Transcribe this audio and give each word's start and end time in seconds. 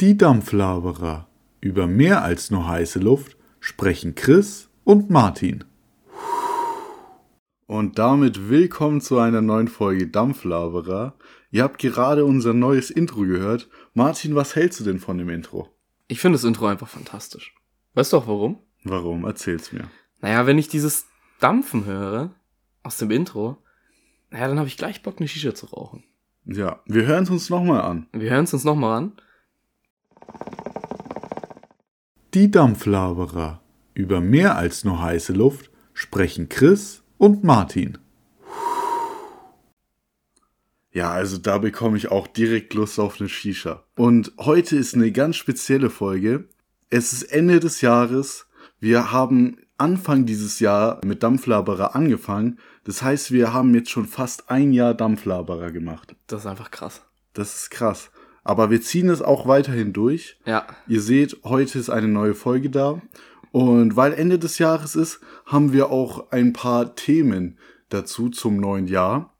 Die 0.00 0.16
Dampflaberer. 0.16 1.26
Über 1.60 1.88
mehr 1.88 2.22
als 2.22 2.52
nur 2.52 2.68
heiße 2.68 3.00
Luft 3.00 3.36
sprechen 3.58 4.14
Chris 4.14 4.70
und 4.84 5.10
Martin. 5.10 5.64
Und 7.66 7.98
damit 7.98 8.48
willkommen 8.48 9.00
zu 9.00 9.18
einer 9.18 9.40
neuen 9.40 9.66
Folge 9.66 10.06
Dampflaberer. 10.06 11.14
Ihr 11.50 11.64
habt 11.64 11.78
gerade 11.78 12.24
unser 12.24 12.54
neues 12.54 12.92
Intro 12.92 13.22
gehört. 13.22 13.68
Martin, 13.92 14.36
was 14.36 14.54
hältst 14.54 14.78
du 14.78 14.84
denn 14.84 15.00
von 15.00 15.18
dem 15.18 15.30
Intro? 15.30 15.68
Ich 16.06 16.20
finde 16.20 16.36
das 16.36 16.44
Intro 16.44 16.66
einfach 16.66 16.88
fantastisch. 16.88 17.52
Weißt 17.94 18.12
du 18.12 18.18
auch 18.18 18.28
warum? 18.28 18.60
Warum? 18.84 19.24
Erzähl's 19.24 19.72
mir. 19.72 19.90
Naja, 20.20 20.46
wenn 20.46 20.58
ich 20.58 20.68
dieses 20.68 21.06
Dampfen 21.40 21.86
höre 21.86 22.30
aus 22.84 22.98
dem 22.98 23.10
Intro, 23.10 23.58
naja, 24.30 24.46
dann 24.46 24.60
habe 24.60 24.68
ich 24.68 24.76
gleich 24.76 25.02
Bock, 25.02 25.16
eine 25.18 25.26
Shisha 25.26 25.56
zu 25.56 25.66
rauchen. 25.66 26.04
Ja, 26.44 26.84
wir 26.86 27.04
hören 27.04 27.24
es 27.24 27.30
uns 27.30 27.50
nochmal 27.50 27.80
an. 27.80 28.06
Wir 28.12 28.30
hören 28.30 28.44
es 28.44 28.54
uns 28.54 28.62
nochmal 28.62 28.98
an. 28.98 29.12
Die 32.34 32.50
Dampflaberer. 32.50 33.60
Über 33.94 34.20
mehr 34.20 34.56
als 34.56 34.84
nur 34.84 35.02
heiße 35.02 35.32
Luft 35.32 35.70
sprechen 35.92 36.48
Chris 36.48 37.02
und 37.16 37.42
Martin. 37.42 37.98
Ja, 40.92 41.10
also 41.10 41.38
da 41.38 41.58
bekomme 41.58 41.96
ich 41.96 42.10
auch 42.10 42.26
direkt 42.26 42.74
Lust 42.74 42.98
auf 42.98 43.20
eine 43.20 43.28
Shisha. 43.28 43.84
Und 43.96 44.32
heute 44.38 44.76
ist 44.76 44.94
eine 44.94 45.12
ganz 45.12 45.36
spezielle 45.36 45.90
Folge. 45.90 46.48
Es 46.90 47.12
ist 47.12 47.24
Ende 47.24 47.60
des 47.60 47.80
Jahres. 47.80 48.46
Wir 48.80 49.12
haben 49.12 49.58
Anfang 49.76 50.26
dieses 50.26 50.60
Jahr 50.60 51.00
mit 51.04 51.22
Dampflaberer 51.22 51.94
angefangen. 51.94 52.58
Das 52.84 53.02
heißt, 53.02 53.32
wir 53.32 53.52
haben 53.52 53.74
jetzt 53.74 53.90
schon 53.90 54.06
fast 54.06 54.50
ein 54.50 54.72
Jahr 54.72 54.94
Dampflaberer 54.94 55.70
gemacht. 55.70 56.16
Das 56.26 56.40
ist 56.40 56.46
einfach 56.46 56.70
krass. 56.70 57.02
Das 57.32 57.54
ist 57.54 57.70
krass. 57.70 58.10
Aber 58.48 58.70
wir 58.70 58.80
ziehen 58.80 59.10
es 59.10 59.20
auch 59.20 59.46
weiterhin 59.46 59.92
durch. 59.92 60.38
Ja. 60.46 60.66
Ihr 60.86 61.02
seht, 61.02 61.36
heute 61.44 61.78
ist 61.78 61.90
eine 61.90 62.08
neue 62.08 62.34
Folge 62.34 62.70
da. 62.70 63.02
Und 63.52 63.94
weil 63.94 64.14
Ende 64.14 64.38
des 64.38 64.56
Jahres 64.56 64.96
ist, 64.96 65.20
haben 65.44 65.74
wir 65.74 65.90
auch 65.90 66.32
ein 66.32 66.54
paar 66.54 66.94
Themen 66.94 67.58
dazu 67.90 68.30
zum 68.30 68.56
neuen 68.56 68.86
Jahr. 68.86 69.34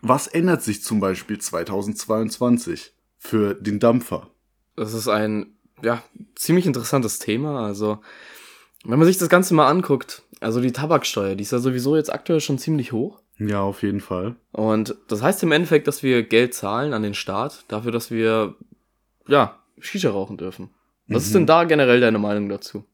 Was 0.00 0.26
ändert 0.26 0.62
sich 0.62 0.82
zum 0.82 1.00
Beispiel 1.00 1.38
2022 1.38 2.94
für 3.18 3.52
den 3.52 3.78
Dampfer? 3.78 4.30
Das 4.74 4.94
ist 4.94 5.08
ein, 5.08 5.58
ja, 5.82 6.02
ziemlich 6.34 6.64
interessantes 6.64 7.18
Thema. 7.18 7.66
Also, 7.66 7.98
wenn 8.86 8.98
man 8.98 9.06
sich 9.06 9.18
das 9.18 9.28
Ganze 9.28 9.52
mal 9.52 9.68
anguckt, 9.68 10.22
also 10.40 10.62
die 10.62 10.72
Tabaksteuer, 10.72 11.34
die 11.34 11.42
ist 11.42 11.52
ja 11.52 11.58
sowieso 11.58 11.94
jetzt 11.94 12.10
aktuell 12.10 12.40
schon 12.40 12.56
ziemlich 12.56 12.92
hoch. 12.92 13.20
Ja, 13.38 13.60
auf 13.60 13.82
jeden 13.82 14.00
Fall. 14.00 14.36
Und 14.52 14.96
das 15.08 15.22
heißt 15.22 15.42
im 15.42 15.52
Endeffekt, 15.52 15.86
dass 15.88 16.02
wir 16.02 16.22
Geld 16.22 16.54
zahlen 16.54 16.94
an 16.94 17.02
den 17.02 17.14
Staat 17.14 17.64
dafür, 17.68 17.92
dass 17.92 18.10
wir, 18.10 18.54
ja, 19.28 19.58
Shisha 19.78 20.10
rauchen 20.10 20.38
dürfen. 20.38 20.70
Was 21.08 21.22
Mhm. 21.22 21.26
ist 21.26 21.34
denn 21.34 21.46
da 21.46 21.64
generell 21.64 22.00
deine 22.00 22.18
Meinung 22.18 22.48
dazu? 22.48 22.84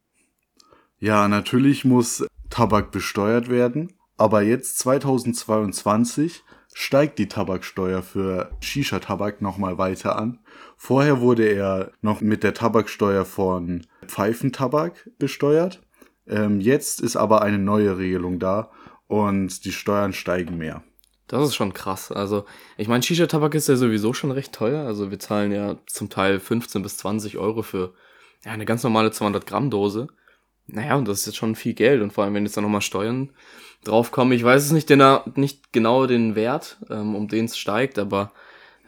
Ja, 0.99 1.29
natürlich 1.29 1.85
muss 1.85 2.27
Tabak 2.51 2.91
besteuert 2.91 3.49
werden, 3.49 3.93
aber 4.17 4.43
jetzt 4.43 4.79
2022 4.81 6.43
steigt 6.75 7.19
die 7.19 7.29
Tabaksteuer 7.29 8.03
für 8.03 8.51
Shisha-Tabak 8.61 9.43
nochmal 9.43 9.79
weiter 9.79 10.17
an. 10.19 10.39
Vorher 10.77 11.21
wurde 11.21 11.45
er 11.47 11.93
noch 12.01 12.21
mit 12.21 12.43
der 12.43 12.55
Tabaksteuer 12.55 13.25
von 13.25 13.87
Pfeifentabak 14.07 15.11
besteuert. 15.19 15.81
Ähm, 16.27 16.61
jetzt 16.61 17.01
ist 17.01 17.17
aber 17.17 17.43
eine 17.43 17.59
neue 17.59 17.99
Regelung 17.99 18.39
da 18.39 18.71
und 19.13 19.67
die 19.67 19.73
Steuern 19.73 20.15
steigen 20.15 20.57
mehr. 20.57 20.83
Das 21.29 21.47
ist 21.47 21.55
schon 21.55 21.75
krass. 21.75 22.11
Also, 22.11 22.47
ich 22.79 22.89
meine, 22.89 23.03
Shisha-Tabak 23.03 23.55
ist 23.55 23.69
ja 23.69 23.77
sowieso 23.77 24.15
schon 24.15 24.31
recht 24.31 24.55
teuer. 24.55 24.87
Also, 24.87 25.11
wir 25.11 25.19
zahlen 25.19 25.53
ja 25.53 25.77
zum 25.87 26.09
Teil 26.09 26.41
15 26.41 26.83
bis 26.83 26.97
20 26.97 27.37
Euro 27.37 27.63
für 27.63 27.93
ja, 28.45 28.53
eine 28.53 28.65
ganz 28.65 28.83
normale 28.83 29.11
200 29.11 29.47
Gramm 29.47 29.69
Dose. 29.69 30.09
Naja, 30.67 30.97
und 30.97 31.07
das 31.09 31.21
ist 31.21 31.27
jetzt 31.27 31.37
schon 31.37 31.57
viel 31.57 31.75
Geld. 31.75 32.01
Und 32.01 32.15
vor 32.15 32.25
allem, 32.25 32.33
wenn 32.33 32.45
jetzt 32.45 32.57
da 32.57 32.63
nochmal 32.63 32.81
Steuern 32.81 33.31
draufkommen. 33.85 34.33
Ich 34.33 34.45
weiß 34.45 34.65
es 34.65 34.73
nicht, 34.73 34.89
den, 34.89 35.03
nicht 35.35 35.73
genau 35.73 36.07
den 36.07 36.35
Wert, 36.35 36.79
ähm, 36.89 37.15
um 37.15 37.29
den 37.29 37.47
es 37.47 37.59
steigt, 37.59 37.99
aber 37.99 38.33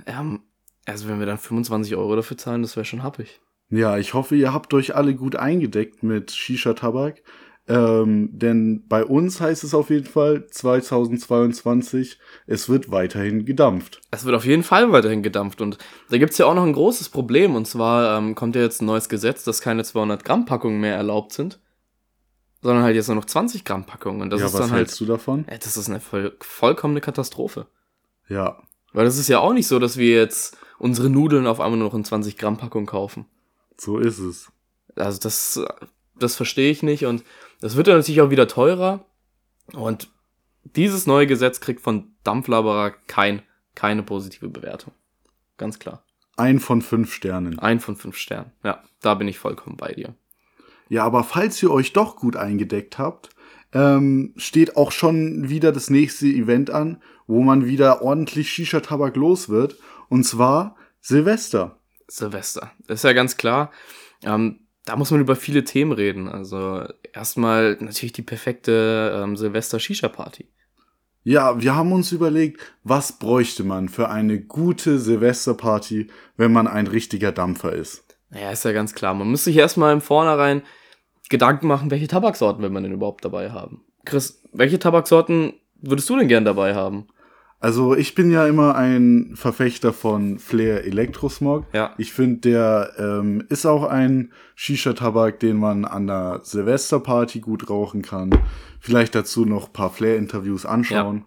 ähm, 0.06 0.40
also 0.86 1.08
wenn 1.08 1.18
wir 1.18 1.26
dann 1.26 1.38
25 1.38 1.96
Euro 1.96 2.16
dafür 2.16 2.38
zahlen, 2.38 2.62
das 2.62 2.76
wäre 2.76 2.84
schon 2.84 3.02
happig. 3.02 3.40
Ja, 3.70 3.98
ich 3.98 4.14
hoffe, 4.14 4.36
ihr 4.36 4.52
habt 4.52 4.72
euch 4.72 4.94
alle 4.94 5.14
gut 5.14 5.36
eingedeckt 5.36 6.02
mit 6.02 6.30
Shisha-Tabak. 6.30 7.22
Ähm, 7.66 8.28
denn 8.32 8.86
bei 8.88 9.04
uns 9.04 9.40
heißt 9.40 9.64
es 9.64 9.72
auf 9.72 9.88
jeden 9.88 10.06
Fall 10.06 10.46
2022, 10.46 12.18
es 12.46 12.68
wird 12.68 12.90
weiterhin 12.90 13.46
gedampft. 13.46 14.02
Es 14.10 14.24
wird 14.26 14.36
auf 14.36 14.44
jeden 14.44 14.62
Fall 14.62 14.92
weiterhin 14.92 15.22
gedampft. 15.22 15.62
Und 15.62 15.78
da 16.10 16.18
gibt's 16.18 16.36
ja 16.36 16.44
auch 16.46 16.54
noch 16.54 16.64
ein 16.64 16.74
großes 16.74 17.08
Problem. 17.08 17.54
Und 17.54 17.66
zwar 17.66 18.18
ähm, 18.18 18.34
kommt 18.34 18.54
ja 18.54 18.62
jetzt 18.62 18.82
ein 18.82 18.86
neues 18.86 19.08
Gesetz, 19.08 19.44
dass 19.44 19.62
keine 19.62 19.82
200 19.82 20.24
Gramm 20.24 20.44
Packungen 20.44 20.80
mehr 20.80 20.94
erlaubt 20.94 21.32
sind, 21.32 21.58
sondern 22.60 22.84
halt 22.84 22.96
jetzt 22.96 23.08
nur 23.08 23.16
noch 23.16 23.24
20 23.24 23.64
Gramm 23.64 23.86
Packungen. 23.86 24.20
Und 24.20 24.30
das 24.30 24.40
ja, 24.40 24.46
ist 24.46 24.52
was 24.52 24.60
dann 24.60 24.70
halt, 24.70 24.80
hältst 24.80 25.00
du 25.00 25.06
davon? 25.06 25.48
äh, 25.48 25.58
das 25.58 25.78
ist 25.78 25.88
eine 25.88 26.00
voll, 26.00 26.36
vollkommene 26.40 27.00
Katastrophe. 27.00 27.66
Ja, 28.28 28.58
Weil 28.92 29.06
das 29.06 29.18
ist 29.18 29.28
ja 29.28 29.38
auch 29.38 29.54
nicht 29.54 29.68
so, 29.68 29.78
dass 29.78 29.96
wir 29.96 30.14
jetzt 30.14 30.58
unsere 30.78 31.08
Nudeln 31.08 31.46
auf 31.46 31.60
einmal 31.60 31.78
nur 31.78 31.88
noch 31.88 31.94
in 31.94 32.04
20 32.04 32.36
Gramm 32.36 32.58
Packung 32.58 32.84
kaufen. 32.84 33.24
so 33.78 33.98
ist 33.98 34.18
es. 34.18 34.50
Also 34.96 35.18
das, 35.18 35.60
das 36.18 36.36
verstehe 36.36 36.70
ich 36.70 36.82
nicht. 36.82 37.06
Und 37.06 37.24
das 37.60 37.76
wird 37.76 37.88
dann 37.88 37.96
natürlich 37.96 38.20
auch 38.20 38.30
wieder 38.30 38.48
teurer. 38.48 39.04
Und 39.72 40.08
dieses 40.64 41.06
neue 41.06 41.26
Gesetz 41.26 41.60
kriegt 41.60 41.80
von 41.80 42.14
Dampflaberer 42.24 42.92
kein, 43.06 43.42
keine 43.74 44.02
positive 44.02 44.48
Bewertung. 44.48 44.92
Ganz 45.56 45.78
klar. 45.78 46.04
Ein 46.36 46.58
von 46.58 46.82
fünf 46.82 47.12
Sternen. 47.12 47.58
Ein 47.58 47.80
von 47.80 47.96
fünf 47.96 48.16
Sternen. 48.16 48.52
Ja, 48.64 48.82
da 49.00 49.14
bin 49.14 49.28
ich 49.28 49.38
vollkommen 49.38 49.76
bei 49.76 49.92
dir. 49.92 50.14
Ja, 50.88 51.04
aber 51.04 51.24
falls 51.24 51.62
ihr 51.62 51.70
euch 51.70 51.92
doch 51.92 52.16
gut 52.16 52.36
eingedeckt 52.36 52.98
habt, 52.98 53.30
ähm, 53.72 54.32
steht 54.36 54.76
auch 54.76 54.92
schon 54.92 55.48
wieder 55.48 55.72
das 55.72 55.90
nächste 55.90 56.26
Event 56.26 56.70
an, 56.70 57.02
wo 57.26 57.42
man 57.42 57.66
wieder 57.66 58.02
ordentlich 58.02 58.50
Shisha-Tabak 58.50 59.16
los 59.16 59.48
wird. 59.48 59.76
Und 60.08 60.24
zwar 60.24 60.76
Silvester. 61.00 61.78
Silvester. 62.06 62.72
Das 62.86 63.00
ist 63.00 63.04
ja 63.04 63.12
ganz 63.12 63.36
klar. 63.36 63.70
Ähm, 64.22 64.60
da 64.84 64.96
muss 64.96 65.10
man 65.10 65.20
über 65.20 65.36
viele 65.36 65.64
Themen 65.64 65.92
reden. 65.92 66.28
Also 66.28 66.84
erstmal 67.12 67.76
natürlich 67.80 68.12
die 68.12 68.22
perfekte 68.22 69.22
ähm, 69.22 69.36
Silvester-Shisha-Party. 69.36 70.46
Ja, 71.22 71.60
wir 71.60 71.74
haben 71.74 71.92
uns 71.92 72.12
überlegt, 72.12 72.60
was 72.82 73.18
bräuchte 73.18 73.64
man 73.64 73.88
für 73.88 74.10
eine 74.10 74.40
gute 74.40 74.98
Silvesterparty, 74.98 76.08
wenn 76.36 76.52
man 76.52 76.66
ein 76.66 76.86
richtiger 76.86 77.32
Dampfer 77.32 77.72
ist. 77.72 78.04
Naja, 78.28 78.50
ist 78.50 78.64
ja 78.64 78.72
ganz 78.72 78.94
klar. 78.94 79.14
Man 79.14 79.30
muss 79.30 79.44
sich 79.44 79.56
erstmal 79.56 79.94
im 79.94 80.02
Vornherein 80.02 80.62
Gedanken 81.30 81.66
machen, 81.66 81.90
welche 81.90 82.08
Tabaksorten 82.08 82.62
will 82.62 82.68
man 82.68 82.82
denn 82.82 82.92
überhaupt 82.92 83.24
dabei 83.24 83.50
haben. 83.52 83.82
Chris, 84.04 84.42
welche 84.52 84.78
Tabaksorten 84.78 85.54
würdest 85.80 86.10
du 86.10 86.18
denn 86.18 86.28
gern 86.28 86.44
dabei 86.44 86.74
haben? 86.74 87.06
Also 87.64 87.96
ich 87.96 88.14
bin 88.14 88.30
ja 88.30 88.46
immer 88.46 88.74
ein 88.74 89.30
Verfechter 89.36 89.94
von 89.94 90.38
Flair 90.38 90.84
Elektrosmog. 90.84 91.64
Ja. 91.72 91.94
Ich 91.96 92.12
finde, 92.12 92.40
der 92.50 92.92
ähm, 92.98 93.42
ist 93.48 93.64
auch 93.64 93.84
ein 93.84 94.32
Shisha-Tabak, 94.54 95.40
den 95.40 95.56
man 95.56 95.86
an 95.86 96.06
der 96.06 96.40
Silvesterparty 96.42 97.40
gut 97.40 97.70
rauchen 97.70 98.02
kann. 98.02 98.38
Vielleicht 98.80 99.14
dazu 99.14 99.46
noch 99.46 99.68
ein 99.68 99.72
paar 99.72 99.88
Flair-Interviews 99.88 100.66
anschauen. 100.66 101.24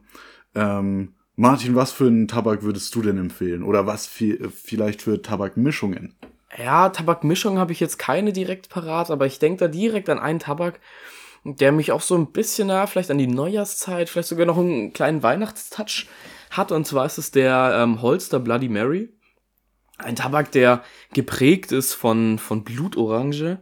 Ähm, 0.54 1.16
Martin, 1.36 1.74
was 1.74 1.92
für 1.92 2.06
einen 2.06 2.28
Tabak 2.28 2.62
würdest 2.62 2.94
du 2.94 3.02
denn 3.02 3.18
empfehlen? 3.18 3.64
Oder 3.64 3.88
was 3.88 4.06
viel, 4.06 4.52
vielleicht 4.52 5.02
für 5.02 5.24
Tabakmischungen? 5.24 6.14
Ja, 6.56 6.90
Tabakmischung 6.90 7.58
habe 7.58 7.72
ich 7.72 7.80
jetzt 7.80 7.98
keine 7.98 8.32
direkt 8.32 8.70
parat, 8.70 9.10
aber 9.10 9.26
ich 9.26 9.40
denke 9.40 9.58
da 9.58 9.68
direkt 9.68 10.08
an 10.08 10.20
einen 10.20 10.38
Tabak, 10.38 10.82
der 11.44 11.72
mich 11.72 11.92
auch 11.92 12.02
so 12.02 12.16
ein 12.16 12.32
bisschen, 12.32 12.70
ja, 12.70 12.88
vielleicht 12.88 13.12
an 13.12 13.18
die 13.18 13.28
Neujahrszeit, 13.28 14.10
vielleicht 14.10 14.30
sogar 14.30 14.46
noch 14.46 14.58
einen 14.58 14.94
kleinen 14.94 15.24
Weihnachtstouch 15.24 16.08
hat. 16.52 16.72
Und 16.72 16.86
zwar 16.86 17.06
ist 17.06 17.18
es 17.18 17.32
der 17.32 17.78
ähm, 17.82 18.02
Holster 18.02 18.40
Bloody 18.40 18.70
Mary. 18.70 19.10
Ein 19.98 20.16
Tabak, 20.16 20.52
der 20.52 20.84
geprägt 21.14 21.72
ist 21.72 21.94
von, 21.94 22.38
von 22.38 22.64
Blutorange 22.64 23.60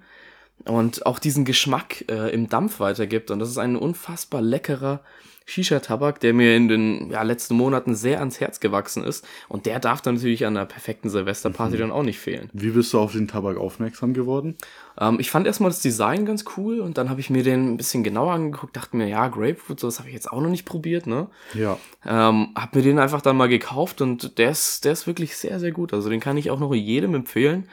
und 0.66 1.06
auch 1.06 1.20
diesen 1.20 1.46
Geschmack 1.46 2.06
äh, 2.10 2.34
im 2.34 2.50
Dampf 2.50 2.80
weitergibt. 2.80 3.32
Und 3.32 3.40
das 3.40 3.50
ist 3.50 3.58
ein 3.58 3.76
unfassbar 3.76 4.42
leckerer 4.42 5.02
Shisha-Tabak, 5.46 6.20
der 6.20 6.34
mir 6.34 6.56
in 6.56 6.68
den 6.68 7.12
ja, 7.12 7.22
letzten 7.22 7.56
Monaten 7.56 7.94
sehr 7.94 8.20
ans 8.20 8.40
Herz 8.40 8.60
gewachsen 8.60 9.04
ist. 9.04 9.26
Und 9.48 9.68
der 9.68 9.80
darf 9.80 10.02
dann 10.02 10.16
natürlich 10.16 10.46
an 10.46 10.58
einer 10.58 10.66
perfekten 10.66 11.10
Silvesterparty 11.10 11.78
dann 11.78 11.92
auch 11.92 12.02
nicht 12.04 12.20
fehlen. 12.20 12.50
Wie 12.54 12.72
bist 12.72 12.92
du 12.94 13.00
auf 13.00 13.12
den 13.12 13.28
Tabak 13.28 13.58
aufmerksam 13.58 14.16
geworden? 14.16 14.56
Ähm, 15.00 15.20
ich 15.20 15.30
fand 15.30 15.46
erstmal 15.46 15.70
das 15.70 15.82
Design 15.82 16.26
ganz 16.26 16.46
cool 16.58 16.80
und 16.80 16.98
dann 16.98 17.10
habe 17.12 17.20
ich 17.20 17.30
mir 17.30 17.44
den 17.44 17.74
ein 17.74 17.78
bisschen 17.78 18.04
genauer 18.04 18.34
angeguckt, 18.34 18.76
dachte 18.76 18.98
mir, 18.98 19.08
ja, 19.08 19.28
Grapefruit, 19.28 19.80
sowas 19.80 20.00
habe 20.00 20.10
ich 20.10 20.16
jetzt 20.16 20.32
auch 20.32 20.42
noch 20.42 20.50
nicht 20.50 20.66
probiert, 20.66 21.06
ne? 21.06 21.28
Ja. 21.54 21.78
Ähm, 22.06 22.50
hab 22.56 22.76
mir 22.76 22.82
den 22.82 22.98
einfach 22.98 23.22
dann 23.22 23.38
mal 23.38 23.48
gekauft 23.48 24.02
und 24.02 24.40
der 24.40 24.50
ist, 24.50 24.84
der 24.84 24.94
ist 24.94 25.06
wirklich 25.06 25.38
sehr, 25.38 25.60
sehr 25.60 25.72
gut. 25.72 25.94
Also 25.94 26.10
den 26.10 26.20
kann 26.20 26.38
ich 26.38 26.50
auch 26.50 26.60
noch 26.60 26.74
jedem 26.74 27.14
empfehlen. 27.14 27.70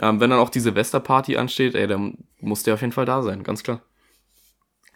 Ähm, 0.00 0.20
wenn 0.20 0.30
dann 0.30 0.38
auch 0.38 0.50
die 0.50 0.60
Silvesterparty 0.60 1.36
ansteht, 1.36 1.74
ey, 1.74 1.88
dann 1.88 2.18
muss 2.40 2.62
der 2.62 2.74
auf 2.74 2.80
jeden 2.80 2.92
Fall 2.92 3.06
da 3.06 3.22
sein, 3.22 3.42
ganz 3.42 3.64
klar. 3.64 3.82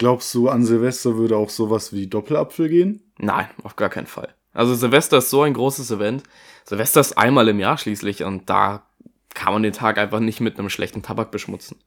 Glaubst 0.03 0.33
du, 0.33 0.49
an 0.49 0.65
Silvester 0.65 1.15
würde 1.15 1.37
auch 1.37 1.49
sowas 1.49 1.93
wie 1.93 2.07
Doppelapfel 2.07 2.67
gehen? 2.67 2.99
Nein, 3.19 3.47
auf 3.63 3.77
gar 3.77 3.87
keinen 3.87 4.05
Fall. 4.05 4.35
Also 4.51 4.75
Silvester 4.75 5.19
ist 5.19 5.29
so 5.29 5.43
ein 5.43 5.53
großes 5.53 5.91
Event. 5.91 6.23
Silvester 6.65 6.99
ist 6.99 7.17
einmal 7.17 7.47
im 7.47 7.57
Jahr 7.57 7.77
schließlich 7.77 8.25
und 8.25 8.49
da 8.49 8.85
kann 9.33 9.53
man 9.53 9.63
den 9.63 9.71
Tag 9.71 9.97
einfach 9.97 10.19
nicht 10.19 10.41
mit 10.41 10.59
einem 10.59 10.69
schlechten 10.69 11.03
Tabak 11.03 11.31
beschmutzen. 11.31 11.77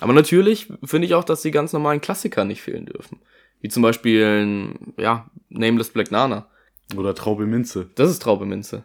Aber 0.00 0.14
natürlich 0.14 0.72
finde 0.84 1.06
ich 1.06 1.12
auch, 1.12 1.22
dass 1.22 1.42
die 1.42 1.50
ganz 1.50 1.74
normalen 1.74 2.00
Klassiker 2.00 2.46
nicht 2.46 2.62
fehlen 2.62 2.86
dürfen. 2.86 3.20
Wie 3.60 3.68
zum 3.68 3.82
Beispiel, 3.82 4.70
ja, 4.96 5.28
Nameless 5.50 5.90
Black 5.90 6.10
Nana. 6.10 6.48
Oder 6.96 7.14
Traube 7.14 7.44
Minze. 7.44 7.90
Das 7.94 8.08
ist 8.08 8.22
Traube 8.22 8.46
Minze. 8.46 8.84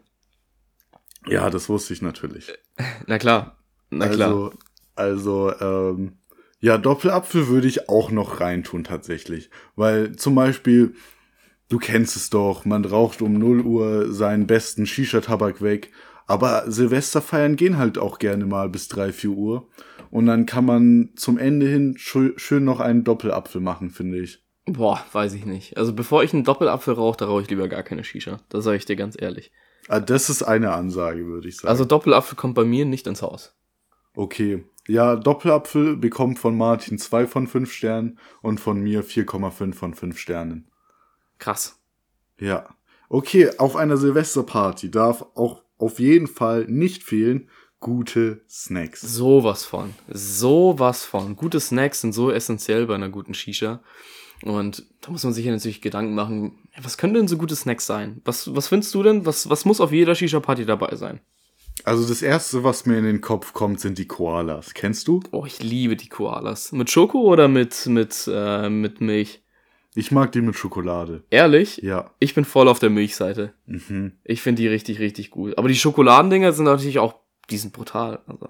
Ja, 1.28 1.50
das 1.50 1.70
wusste 1.70 1.94
ich 1.94 2.02
natürlich. 2.02 2.52
Na 3.08 3.18
klar. 3.18 3.56
Na 3.90 4.10
klar. 4.10 4.28
Also, 4.28 4.54
also 4.96 5.54
ähm, 5.62 6.18
ja, 6.62 6.78
Doppelapfel 6.78 7.48
würde 7.48 7.68
ich 7.68 7.90
auch 7.90 8.12
noch 8.12 8.40
reintun 8.40 8.84
tatsächlich. 8.84 9.50
Weil 9.76 10.16
zum 10.16 10.36
Beispiel, 10.36 10.94
du 11.70 11.80
kennst 11.80 12.16
es 12.16 12.30
doch, 12.30 12.66
man 12.66 12.86
raucht 12.86 13.24
um 13.24 13.34
0 13.34 13.62
Uhr 13.62 14.14
seinen 14.14 14.46
besten 14.46 14.86
Shisha-Tabak 14.86 15.62
weg. 15.62 15.92
Aber 16.28 16.72
Silvesterfeiern 16.72 17.56
gehen 17.56 17.78
halt 17.78 17.98
auch 17.98 18.20
gerne 18.20 18.46
mal 18.46 18.70
bis 18.70 18.88
3, 18.90 19.12
4 19.12 19.30
Uhr. 19.32 19.68
Und 20.12 20.28
dann 20.28 20.46
kann 20.46 20.66
man 20.66 21.10
zum 21.16 21.40
Ende 21.40 21.68
hin 21.68 21.96
schön 21.98 22.64
noch 22.64 22.80
einen 22.80 23.04
Doppelapfel 23.04 23.60
machen, 23.60 23.90
finde 23.90 24.20
ich. 24.20 24.46
Boah, 24.66 25.04
weiß 25.12 25.34
ich 25.34 25.46
nicht. 25.46 25.78
Also 25.78 25.94
bevor 25.94 26.24
ich 26.24 26.34
einen 26.34 26.44
Doppelapfel 26.44 26.94
rauche, 26.94 27.18
da 27.18 27.26
rauche 27.26 27.42
ich 27.42 27.50
lieber 27.50 27.68
gar 27.68 27.82
keine 27.82 28.04
Shisha. 28.04 28.40
Das 28.50 28.64
sage 28.64 28.78
ich 28.78 28.86
dir 28.86 28.96
ganz 28.96 29.20
ehrlich. 29.20 29.52
Ah, 29.88 30.00
das 30.00 30.30
ist 30.30 30.44
eine 30.44 30.74
Ansage, 30.74 31.26
würde 31.26 31.48
ich 31.48 31.58
sagen. 31.58 31.70
Also 31.70 31.86
Doppelapfel 31.86 32.38
kommt 32.38 32.54
bei 32.54 32.66
mir 32.66 32.86
nicht 32.86 33.08
ins 33.08 33.24
Haus. 33.24 33.58
Okay. 34.16 34.66
Ja, 34.88 35.16
Doppelapfel 35.16 35.96
bekommt 35.96 36.40
von 36.40 36.58
Martin 36.58 36.98
2 36.98 37.28
von 37.28 37.48
5 37.48 37.72
Sternen 37.72 38.20
und 38.42 38.60
von 38.60 38.82
mir 38.82 39.04
4,5 39.04 39.74
von 39.74 39.94
5 39.94 40.18
Sternen. 40.18 40.68
Krass. 41.38 41.80
Ja. 42.40 42.76
Okay, 43.10 43.52
auf 43.58 43.76
einer 43.76 43.98
Silvesterparty 43.98 44.90
darf 44.90 45.26
auch 45.36 45.64
auf 45.78 46.00
jeden 46.00 46.28
Fall 46.28 46.66
nicht 46.66 47.04
fehlen 47.04 47.50
gute 47.80 48.42
Snacks. 48.48 49.02
Sowas 49.02 49.66
von. 49.66 49.94
Sowas 50.08 51.04
von. 51.04 51.36
Gute 51.36 51.60
Snacks 51.60 52.02
sind 52.02 52.14
so 52.14 52.32
essentiell 52.32 52.86
bei 52.86 52.96
einer 52.96 53.10
guten 53.10 53.34
Shisha. 53.34 53.84
Und 54.44 54.86
da 55.02 55.12
muss 55.12 55.24
man 55.24 55.34
sich 55.34 55.46
ja 55.46 55.52
natürlich 55.52 55.82
Gedanken 55.82 56.16
machen, 56.16 56.68
was 56.82 56.98
können 56.98 57.14
denn 57.14 57.28
so 57.28 57.38
gute 57.38 57.56
Snacks 57.56 57.86
sein? 57.86 58.22
Was, 58.24 58.56
was 58.56 58.68
findest 58.70 58.94
du 58.96 59.04
denn? 59.04 59.26
Was, 59.26 59.50
was 59.50 59.66
muss 59.66 59.82
auf 59.82 59.92
jeder 59.92 60.16
Shisha-Party 60.16 60.66
dabei 60.66 60.96
sein? 60.96 61.20
Also 61.84 62.08
das 62.08 62.22
erste, 62.22 62.64
was 62.64 62.86
mir 62.86 62.98
in 63.00 63.06
den 63.06 63.22
Kopf 63.22 63.54
kommt, 63.54 63.80
sind 63.80 63.98
die 63.98 64.08
Koalas. 64.08 64.74
Kennst 64.74 65.08
du? 65.08 65.22
Oh, 65.32 65.46
ich 65.46 65.64
liebe 65.64 65.96
die 65.96 66.10
Koalas. 66.10 66.72
Mit 66.72 66.92
Schoko 66.92 67.22
oder 67.22 67.48
mit, 67.48 67.86
mit, 67.88 68.30
äh, 68.32 68.70
mit 68.70 69.02
Milch? 69.02 69.42
Ich 69.96 70.12
mag 70.12 70.32
die 70.32 70.42
mit 70.42 70.56
Schokolade. 70.56 71.24
Ehrlich? 71.32 71.78
Ja. 71.78 72.12
Ich 72.20 72.34
bin 72.36 72.46
voll 72.46 72.68
auf 72.70 72.80
der 72.80 72.90
Milchseite. 72.90 73.54
Mhm. 73.66 74.14
Ich 74.24 74.42
finde 74.42 74.62
die 74.62 74.68
richtig, 74.68 75.00
richtig 75.00 75.32
gut. 75.32 75.58
Aber 75.58 75.68
die 75.68 75.76
Schokoladendinger 75.76 76.54
sind 76.54 76.66
natürlich 76.66 77.00
auch, 77.00 77.16
die 77.50 77.58
sind 77.58 77.74
brutal. 77.74 78.20
Also. 78.28 78.48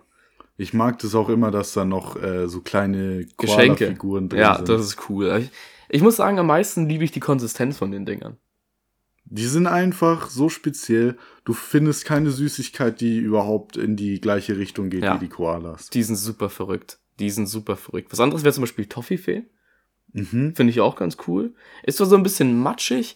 Ich 0.58 0.74
mag 0.74 1.00
das 1.00 1.16
auch 1.16 1.30
immer, 1.30 1.50
dass 1.50 1.74
da 1.74 1.86
noch 1.86 2.22
äh, 2.22 2.48
so 2.48 2.62
kleine 2.62 3.26
Geschenke. 3.38 3.86
Koala-Figuren 3.86 4.30
drin 4.30 4.40
Ja, 4.40 4.58
sind. 4.58 4.70
das 4.70 4.82
ist 4.86 5.10
cool. 5.10 5.42
Ich, 5.42 5.50
ich 5.90 6.02
muss 6.04 6.18
sagen, 6.18 6.38
am 6.38 6.48
meisten 6.48 6.88
liebe 6.88 7.04
ich 7.04 7.12
die 7.12 7.20
Konsistenz 7.20 7.78
von 7.78 7.92
den 7.92 8.06
Dingern. 8.06 8.38
Die 9.34 9.46
sind 9.46 9.66
einfach 9.66 10.30
so 10.30 10.50
speziell. 10.50 11.18
Du 11.46 11.54
findest 11.54 12.04
keine 12.06 12.32
Süßigkeit, 12.32 13.00
die 13.00 13.18
überhaupt 13.18 13.78
in 13.78 13.96
die 13.96 14.20
gleiche 14.20 14.58
Richtung 14.58 14.90
geht 14.90 15.04
Ja. 15.04 15.16
wie 15.16 15.26
die 15.26 15.30
Koalas. 15.30 15.90
Die 15.90 16.04
sind 16.04 16.18
super 16.18 16.50
verrückt. 16.50 17.00
Die 17.20 17.30
sind 17.30 17.48
super 17.48 17.78
verrückt. 17.78 18.12
Was 18.12 18.20
anderes 18.20 18.44
wäre 18.44 18.54
zum 18.54 18.64
Beispiel 18.64 18.88
Toffifee. 18.88 19.44
Mhm. 20.12 20.54
Finde 20.54 20.72
ich 20.72 20.82
auch 20.82 20.98
ganz 20.98 21.16
cool. 21.28 21.54
Ist 21.84 21.98
zwar 21.98 22.08
so 22.08 22.18
ein 22.18 22.24
bisschen 22.24 22.60
matschig. 22.60 23.16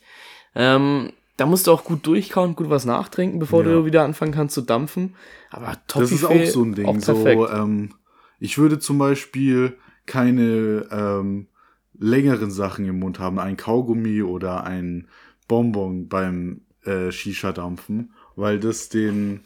Ähm, 0.55 1.11
da 1.35 1.45
musst 1.45 1.67
du 1.67 1.71
auch 1.73 1.83
gut 1.83 2.07
durchkauen, 2.07 2.55
gut 2.55 2.69
was 2.69 2.85
nachtrinken, 2.85 3.39
bevor 3.39 3.65
Ja. 3.65 3.73
du 3.73 3.85
wieder 3.85 4.03
anfangen 4.05 4.31
kannst 4.31 4.55
zu 4.55 4.61
dampfen. 4.61 5.15
Aber 5.49 5.65
Das 5.67 5.79
Toffifee 5.87 6.15
ist 6.43 6.49
auch 6.49 6.53
so 6.53 6.63
ein 6.63 6.75
Ding. 6.75 6.99
So, 7.01 7.49
ähm, 7.49 7.93
ich 8.39 8.57
würde 8.57 8.79
zum 8.79 8.97
Beispiel 8.99 9.75
keine 10.05 10.87
ähm, 10.91 11.47
längeren 11.97 12.51
Sachen 12.51 12.85
im 12.85 12.99
Mund 12.99 13.19
haben, 13.19 13.39
ein 13.39 13.57
Kaugummi 13.57 14.21
oder 14.21 14.63
ein 14.63 15.07
Bonbon 15.47 16.07
beim 16.07 16.61
äh, 16.83 17.11
Shisha-Dampfen, 17.11 18.13
weil 18.35 18.59
das 18.59 18.89
den, 18.89 19.41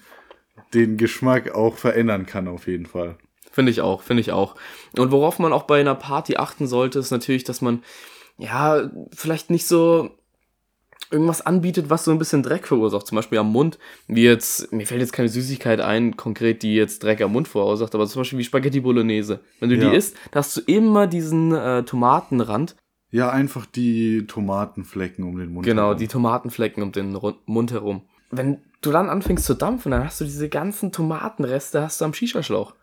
den 0.73 0.97
Geschmack 0.97 1.51
auch 1.55 1.75
verändern 1.77 2.25
kann 2.25 2.47
auf 2.47 2.67
jeden 2.67 2.85
Fall. 2.85 3.17
Finde 3.51 3.71
ich 3.71 3.81
auch, 3.81 4.01
finde 4.01 4.21
ich 4.21 4.31
auch. 4.31 4.55
Und 4.97 5.11
worauf 5.11 5.39
man 5.39 5.53
auch 5.53 5.63
bei 5.63 5.79
einer 5.79 5.95
Party 5.95 6.37
achten 6.37 6.67
sollte, 6.67 6.99
ist 6.99 7.11
natürlich, 7.11 7.43
dass 7.43 7.61
man, 7.61 7.83
ja, 8.37 8.89
vielleicht 9.13 9.49
nicht 9.49 9.67
so 9.67 10.11
irgendwas 11.11 11.41
anbietet, 11.41 11.89
was 11.89 12.05
so 12.05 12.11
ein 12.11 12.19
bisschen 12.19 12.43
Dreck 12.43 12.67
verursacht. 12.67 13.07
Zum 13.07 13.15
Beispiel 13.15 13.39
am 13.39 13.51
Mund. 13.51 13.79
Wie 14.07 14.23
jetzt, 14.23 14.71
mir 14.71 14.85
fällt 14.85 15.01
jetzt 15.01 15.13
keine 15.13 15.29
Süßigkeit 15.29 15.81
ein, 15.81 16.15
konkret, 16.15 16.61
die 16.61 16.75
jetzt 16.75 17.01
Dreck 17.03 17.21
am 17.21 17.31
Mund 17.31 17.47
verursacht, 17.47 17.95
aber 17.95 18.05
zum 18.05 18.19
Beispiel 18.21 18.37
wie 18.37 18.43
Spaghetti 18.43 18.79
Bolognese. 18.81 19.39
Wenn 19.59 19.69
du 19.69 19.75
Ja. 19.77 19.89
die 19.89 19.95
isst, 19.97 20.15
da 20.31 20.39
hast 20.39 20.55
du 20.55 20.61
immer 20.61 21.07
diesen 21.07 21.51
äh, 21.53 21.83
Tomatenrand. 21.83 22.75
Ja, 23.11 23.29
einfach 23.29 23.65
die 23.65 24.25
Tomatenflecken 24.27 25.23
um 25.25 25.37
den 25.37 25.51
Mund. 25.53 25.65
Genau, 25.65 25.87
herum. 25.87 25.97
die 25.97 26.07
Tomatenflecken 26.07 26.83
um 26.83 26.91
den 26.91 27.15
Ru- 27.15 27.35
Mund 27.45 27.71
herum. 27.71 28.03
Wenn 28.31 28.61
du 28.81 28.91
dann 28.91 29.09
anfängst 29.09 29.45
zu 29.45 29.55
dampfen, 29.55 29.91
dann 29.91 30.03
hast 30.05 30.21
du 30.21 30.25
diese 30.25 30.49
ganzen 30.49 30.91
Tomatenreste 30.91 31.81
hast 31.81 32.01
du 32.01 32.05
am 32.05 32.13
Shisha-Schlauch. 32.13 32.75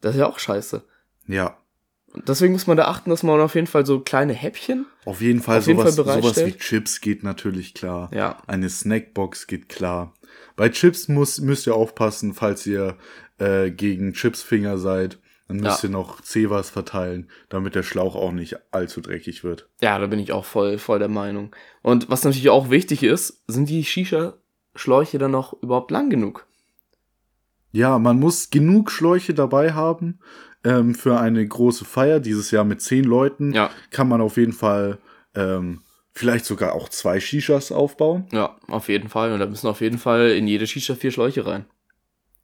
Das 0.00 0.14
ist 0.14 0.20
ja 0.20 0.26
auch 0.26 0.38
scheiße. 0.38 0.82
Ja, 1.26 1.56
Und 2.12 2.28
deswegen 2.28 2.52
muss 2.54 2.66
man 2.66 2.76
da 2.78 2.86
achten, 2.86 3.10
dass 3.10 3.22
man 3.22 3.40
auf 3.40 3.54
jeden 3.54 3.66
Fall 3.66 3.84
so 3.84 4.00
kleine 4.00 4.32
Häppchen. 4.32 4.86
auf 5.04 5.20
jeden 5.20 5.40
Fall 5.40 5.58
Auf 5.58 5.66
jeden 5.66 5.78
sowas, 5.80 5.96
Fall 5.96 6.22
sowas 6.22 6.46
wie. 6.46 6.52
Chips 6.52 7.00
geht 7.02 7.22
natürlich 7.22 7.74
klar. 7.74 8.10
Ja. 8.14 8.38
Eine 8.46 8.68
Snackbox 8.70 9.46
geht 9.46 9.68
klar. 9.68 10.14
Bei 10.56 10.68
Chips 10.70 11.08
muss, 11.08 11.40
müsst 11.40 11.66
ihr 11.66 11.74
aufpassen, 11.74 12.32
falls 12.34 12.66
ihr 12.66 12.96
äh, 13.38 13.70
gegen 13.70 14.12
Chipsfinger 14.14 14.78
seid. 14.78 15.18
Dann 15.48 15.58
müsst 15.58 15.82
Ja. 15.82 15.88
ihr 15.88 15.92
noch 15.92 16.22
Cevas 16.22 16.70
verteilen, 16.70 17.28
damit 17.50 17.74
der 17.74 17.82
Schlauch 17.82 18.14
auch 18.16 18.32
nicht 18.32 18.56
allzu 18.72 19.00
dreckig 19.02 19.44
wird. 19.44 19.68
Ja, 19.82 19.98
da 19.98 20.06
bin 20.06 20.18
ich 20.18 20.32
auch 20.32 20.44
voll, 20.46 20.78
voll 20.78 20.98
der 20.98 21.08
Meinung. 21.08 21.54
Und 21.82 22.08
was 22.08 22.24
natürlich 22.24 22.48
auch 22.48 22.70
wichtig 22.70 23.02
ist, 23.02 23.42
sind 23.46 23.68
die 23.68 23.84
Shisha-Schläuche 23.84 25.18
dann 25.18 25.32
noch 25.32 25.52
überhaupt 25.62 25.90
lang 25.90 26.08
genug? 26.08 26.46
Ja, 27.72 27.98
man 27.98 28.18
muss 28.18 28.50
genug 28.50 28.90
Schläuche 28.90 29.34
dabei 29.34 29.72
haben 29.72 30.20
ähm, 30.62 30.94
für 30.94 31.18
eine 31.20 31.46
große 31.46 31.84
Feier. 31.84 32.20
Dieses 32.20 32.50
Jahr 32.50 32.64
mit 32.64 32.80
zehn 32.80 33.04
Leuten 33.04 33.52
Ja. 33.52 33.70
kann 33.90 34.08
man 34.08 34.20
auf 34.20 34.36
jeden 34.36 34.52
Fall 34.52 34.98
ähm, 35.34 35.82
vielleicht 36.12 36.44
sogar 36.44 36.72
auch 36.74 36.88
zwei 36.88 37.18
Shishas 37.20 37.72
aufbauen. 37.72 38.28
Ja, 38.32 38.56
auf 38.68 38.88
jeden 38.88 39.08
Fall. 39.08 39.32
Und 39.32 39.40
da 39.40 39.46
müssen 39.46 39.66
auf 39.66 39.80
jeden 39.80 39.98
Fall 39.98 40.30
in 40.30 40.46
jede 40.46 40.66
Shisha 40.66 40.94
vier 40.94 41.10
Schläuche 41.10 41.44
rein. 41.46 41.66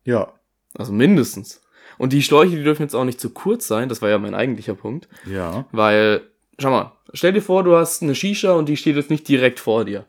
Ja, 0.05 0.33
Also 0.75 0.93
mindestens. 0.93 1.63
Und 1.99 2.13
die 2.13 2.23
Schläuche, 2.23 2.57
die 2.57 2.63
dürfen 2.65 2.83
jetzt 2.83 2.95
auch 2.95 3.05
nicht 3.05 3.21
zu 3.21 3.31
kurz 3.31 3.67
sein. 3.67 3.89
Das 3.89 4.01
war 4.03 4.09
ja 4.09 4.19
mein 4.19 4.35
eigentlicher 4.35 4.75
Punkt. 4.75 5.09
ja. 5.27 5.67
Weil, 5.73 6.23
schau 6.59 6.71
mal, 6.71 6.93
stell 7.13 7.33
dir 7.33 7.43
vor, 7.43 7.63
du 7.65 7.77
hast 7.77 8.03
eine 8.03 8.15
Shisha 8.15 8.53
und 8.53 8.69
die 8.69 8.77
steht 8.77 8.97
jetzt 8.97 9.11
nicht 9.11 9.27
direkt 9.29 9.61
vor 9.61 9.85
dir. 9.85 10.07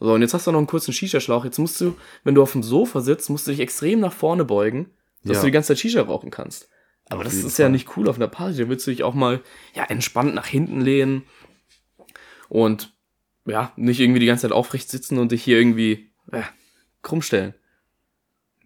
So, 0.00 0.12
und 0.12 0.20
jetzt 0.22 0.34
hast 0.34 0.46
du 0.46 0.52
noch 0.52 0.58
einen 0.58 0.66
kurzen 0.66 0.92
Shisha-Schlauch. 0.92 1.44
Jetzt 1.44 1.58
musst 1.58 1.80
du, 1.80 1.96
wenn 2.24 2.34
du 2.34 2.42
auf 2.42 2.52
dem 2.52 2.62
Sofa 2.62 3.00
sitzt, 3.00 3.30
musst 3.30 3.46
du 3.46 3.50
dich 3.50 3.60
extrem 3.60 4.00
nach 4.00 4.12
vorne 4.12 4.44
beugen, 4.44 4.90
dass 5.24 5.36
Ja. 5.36 5.40
du 5.42 5.46
die 5.46 5.52
ganze 5.52 5.68
Zeit 5.68 5.78
Shisha 5.78 6.02
rauchen 6.02 6.30
kannst. 6.30 6.68
Aber 7.08 7.20
Auf 7.20 7.24
das 7.24 7.34
ist 7.34 7.58
ja 7.58 7.64
Fall. 7.66 7.72
nicht 7.72 7.96
cool 7.96 8.08
auf 8.08 8.16
einer 8.16 8.28
Party. 8.28 8.58
Da 8.58 8.68
willst 8.68 8.86
du 8.86 8.90
dich 8.90 9.02
auch 9.04 9.14
mal, 9.14 9.40
ja, 9.74 9.84
entspannt 9.84 10.34
nach 10.34 10.46
hinten 10.46 10.80
lehnen 10.80 11.22
und, 12.48 12.92
ja, 13.46 13.72
nicht 13.76 14.00
irgendwie 14.00 14.20
die 14.20 14.26
ganze 14.26 14.42
Zeit 14.42 14.52
aufrecht 14.52 14.90
sitzen 14.90 15.18
und 15.18 15.32
dich 15.32 15.42
hier 15.42 15.58
irgendwie, 15.58 16.10
ja, 16.32 16.44
krumm 17.02 17.22
stellen. 17.22 17.54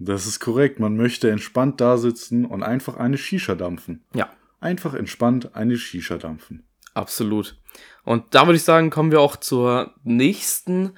Das 0.03 0.27
ist 0.27 0.41
korrekt. 0.41 0.81
Man 0.81 0.97
möchte 0.97 1.31
entspannt 1.31 1.81
da 1.81 1.99
sitzen 1.99 2.47
und 2.47 2.63
einfach 2.63 2.97
eine 2.97 3.19
Shisha 3.19 3.55
dampfen. 3.55 4.03
Ja. 4.15 4.31
Einfach 4.59 4.95
entspannt 4.95 5.55
eine 5.55 5.77
Shisha 5.77 6.17
dampfen. 6.17 6.65
Absolut. 6.95 7.57
Und 8.05 8.25
da 8.31 8.47
würde 8.47 8.57
ich 8.57 8.65
sagen, 8.65 8.91
kommen 8.91 9.13
wir 9.13 9.21
auch 9.21 9.37
zur 9.37 9.95
nächsten 10.03 10.93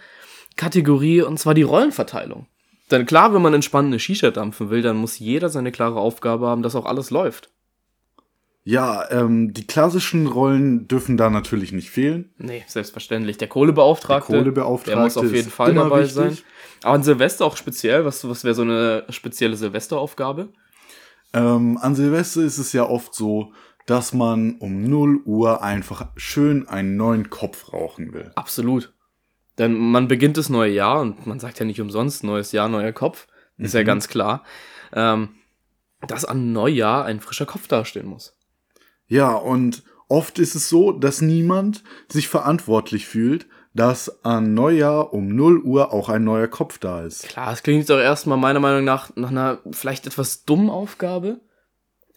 Kategorie, 0.56 1.20
und 1.22 1.38
zwar 1.38 1.54
die 1.54 1.62
Rollenverteilung. 1.62 2.46
Denn 2.92 3.04
klar, 3.04 3.34
wenn 3.34 3.42
man 3.42 3.54
entspannt 3.54 3.88
eine 3.88 3.98
Shisha 3.98 4.30
dampfen 4.30 4.70
will, 4.70 4.82
dann 4.82 4.96
muss 4.96 5.18
jeder 5.18 5.48
seine 5.48 5.72
klare 5.72 5.98
Aufgabe 5.98 6.46
haben, 6.46 6.62
dass 6.62 6.76
auch 6.76 6.86
alles 6.86 7.10
läuft. 7.10 7.50
Ja, 8.64 9.10
ähm, 9.10 9.52
die 9.52 9.66
klassischen 9.66 10.26
Rollen 10.28 10.86
dürfen 10.86 11.16
da 11.16 11.30
natürlich 11.30 11.72
nicht 11.72 11.90
fehlen. 11.90 12.32
Nee, 12.38 12.62
selbstverständlich. 12.68 13.36
Der 13.38 13.48
Kohlebeauftragte, 13.48 14.30
Der 14.32 14.38
Kohlebeauftragte 14.40 14.90
der 14.96 15.02
muss 15.02 15.16
auf 15.16 15.32
jeden 15.32 15.50
Fall 15.50 15.74
dabei 15.74 16.00
wichtig. 16.02 16.14
sein. 16.14 16.38
Aber 16.84 16.94
an 16.94 17.02
Silvester 17.02 17.44
auch 17.44 17.56
speziell, 17.56 18.04
was, 18.04 18.28
was 18.28 18.44
wäre 18.44 18.54
so 18.54 18.62
eine 18.62 19.04
spezielle 19.08 19.56
Silvesteraufgabe? 19.56 20.50
Ähm, 21.32 21.76
an 21.80 21.94
Silvester 21.96 22.42
ist 22.42 22.58
es 22.58 22.72
ja 22.72 22.84
oft 22.88 23.14
so, 23.14 23.52
dass 23.86 24.12
man 24.12 24.56
um 24.60 24.84
0 24.88 25.22
Uhr 25.24 25.62
einfach 25.62 26.06
schön 26.16 26.68
einen 26.68 26.96
neuen 26.96 27.30
Kopf 27.30 27.72
rauchen 27.72 28.12
will. 28.12 28.30
Absolut. 28.36 28.92
Denn 29.58 29.74
man 29.74 30.06
beginnt 30.06 30.36
das 30.36 30.48
neue 30.48 30.72
Jahr 30.72 31.00
und 31.00 31.26
man 31.26 31.40
sagt 31.40 31.58
ja 31.58 31.64
nicht 31.64 31.80
umsonst, 31.80 32.22
neues 32.22 32.52
Jahr, 32.52 32.68
neuer 32.68 32.92
Kopf. 32.92 33.26
Ist 33.58 33.74
ja 33.74 33.80
Mhm. 33.82 33.86
ganz 33.86 34.08
klar. 34.08 34.44
Ähm, 34.92 35.30
dass 36.06 36.24
an 36.24 36.52
Neujahr 36.52 37.04
ein 37.04 37.20
frischer 37.20 37.46
Kopf 37.46 37.66
dastehen 37.66 38.06
muss. 38.06 38.36
Ja, 39.12 39.34
und 39.34 39.82
oft 40.08 40.38
ist 40.38 40.54
es 40.54 40.70
so, 40.70 40.90
dass 40.90 41.20
niemand 41.20 41.84
sich 42.08 42.28
verantwortlich 42.28 43.06
fühlt, 43.06 43.46
dass 43.74 44.24
an 44.24 44.54
Neujahr 44.54 45.12
um 45.12 45.28
0 45.28 45.58
Uhr 45.58 45.92
auch 45.92 46.08
ein 46.08 46.24
neuer 46.24 46.48
Kopf 46.48 46.78
da 46.78 47.04
ist. 47.04 47.28
Klar, 47.28 47.52
es 47.52 47.62
klingt 47.62 47.90
doch 47.90 47.98
erstmal 47.98 48.38
meiner 48.38 48.58
Meinung 48.58 48.84
nach 48.84 49.14
nach 49.14 49.28
einer 49.28 49.58
vielleicht 49.70 50.06
etwas 50.06 50.46
dummen 50.46 50.70
Aufgabe. 50.70 51.40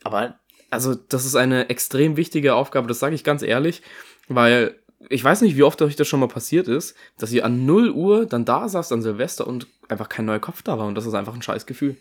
Aber 0.05 0.39
also, 0.69 0.95
das 0.95 1.25
ist 1.25 1.35
eine 1.35 1.67
extrem 1.67 2.15
wichtige 2.15 2.55
Aufgabe, 2.55 2.87
das 2.87 2.99
sage 2.99 3.13
ich 3.13 3.25
ganz 3.25 3.41
ehrlich, 3.41 3.81
weil 4.29 4.79
ich 5.09 5.21
weiß 5.21 5.41
nicht, 5.41 5.57
wie 5.57 5.63
oft 5.63 5.81
euch 5.81 5.97
das 5.97 6.07
schon 6.07 6.21
mal 6.21 6.29
passiert 6.29 6.69
ist, 6.69 6.95
dass 7.17 7.33
ihr 7.33 7.43
an 7.43 7.65
0 7.65 7.89
Uhr 7.89 8.25
dann 8.25 8.45
da 8.45 8.69
saßt 8.69 8.93
an 8.93 9.01
Silvester 9.01 9.45
und 9.45 9.67
einfach 9.89 10.07
kein 10.07 10.23
neuer 10.23 10.39
Kopf 10.39 10.61
da 10.61 10.79
war 10.79 10.87
und 10.87 10.95
das 10.95 11.05
ist 11.05 11.13
einfach 11.13 11.35
ein 11.35 11.41
scheiß 11.41 11.65
Gefühl. 11.65 11.97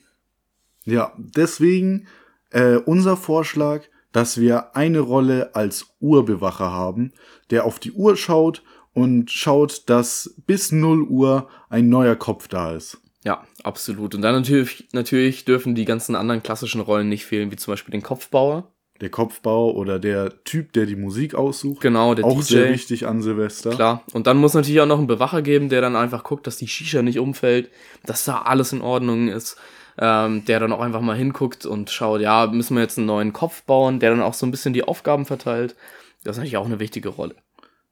Ja, 0.85 1.13
deswegen 1.17 2.07
äh, 2.51 2.77
unser 2.77 3.17
Vorschlag, 3.17 3.83
dass 4.15 4.41
wir 4.41 4.77
eine 4.77 5.01
Rolle 5.01 5.57
als 5.57 5.87
Uhrbewacher 6.01 6.71
haben, 6.71 7.13
der 7.51 7.65
auf 7.65 7.81
die 7.81 7.91
Uhr 7.91 8.17
schaut 8.17 8.63
und 8.93 9.29
schaut, 9.29 9.91
dass 9.91 10.37
bis 10.47 10.71
0 10.71 11.03
Uhr 11.03 11.49
ein 11.69 11.89
neuer 11.89 12.15
Kopf 12.15 12.47
da 12.47 12.77
ist. 12.77 12.99
Ja, 13.25 13.45
absolut. 13.65 14.15
Und 14.15 14.23
dann 14.23 14.37
natürlich, 14.37 14.87
natürlich 14.93 15.45
dürfen 15.45 15.75
die 15.75 15.85
ganzen 15.85 16.15
anderen 16.15 16.45
klassischen 16.45 16.81
Rollen 16.81 17.09
nicht 17.09 17.25
fehlen, 17.25 17.51
wie 17.51 17.57
zum 17.57 17.73
Beispiel 17.73 17.91
den 17.91 18.05
Kopfbauer. 18.05 18.71
Der 19.01 19.11
Kopfbau 19.11 19.73
oder 19.73 19.99
der 19.99 20.45
Typ, 20.45 20.73
der 20.75 20.87
die 20.87 20.95
Musik 20.95 21.35
aussucht. 21.35 21.81
Genau, 21.81 22.15
der 22.15 22.25
auch 22.25 22.39
DJ. 22.39 22.55
sehr 22.55 22.73
wichtig 22.73 23.09
an 23.09 23.21
Silvester. 23.21 23.71
Klar. 23.71 24.05
Und 24.13 24.29
dann 24.29 24.37
muss 24.37 24.55
natürlich 24.55 24.81
auch 24.81 24.87
noch 24.87 25.01
ein 25.01 25.09
Bewacher 25.09 25.43
geben, 25.43 25.71
der 25.71 25.81
dann 25.81 25.97
einfach 25.97 26.23
guckt, 26.23 26.47
dass 26.47 26.57
die 26.57 26.69
Shisha 26.69 27.03
nicht 27.03 27.19
umfällt, 27.19 27.69
dass 28.07 28.25
da 28.25 28.43
alles 28.43 28.73
in 28.73 28.81
Ordnung 28.81 29.27
ist. 29.27 29.57
Ähm, 29.99 30.45
der 30.45 30.59
dann 30.59 30.73
auch 30.73 30.81
einfach 30.81 31.01
mal 31.01 31.17
hinguckt 31.17 31.67
und 31.67 31.91
schaut, 31.91 32.21
ja, 32.21 32.47
müssen 32.49 32.75
wir 32.75 32.83
jetzt 32.83 32.99
einen 32.99 33.07
neuen 33.07 33.33
Kopf 33.33 33.63
bauen, 33.63 34.01
der 34.01 34.11
dann 34.11 34.23
auch 34.23 34.35
so 34.35 34.45
ein 34.45 34.51
bisschen 34.51 34.75
die 34.75 34.83
Aufgaben 34.83 35.25
verteilt. 35.25 35.77
Das 36.25 36.33
ist 36.33 36.39
natürlich 36.39 36.57
auch 36.57 36.67
eine 36.67 36.81
wichtige 36.81 37.11
Rolle. 37.11 37.37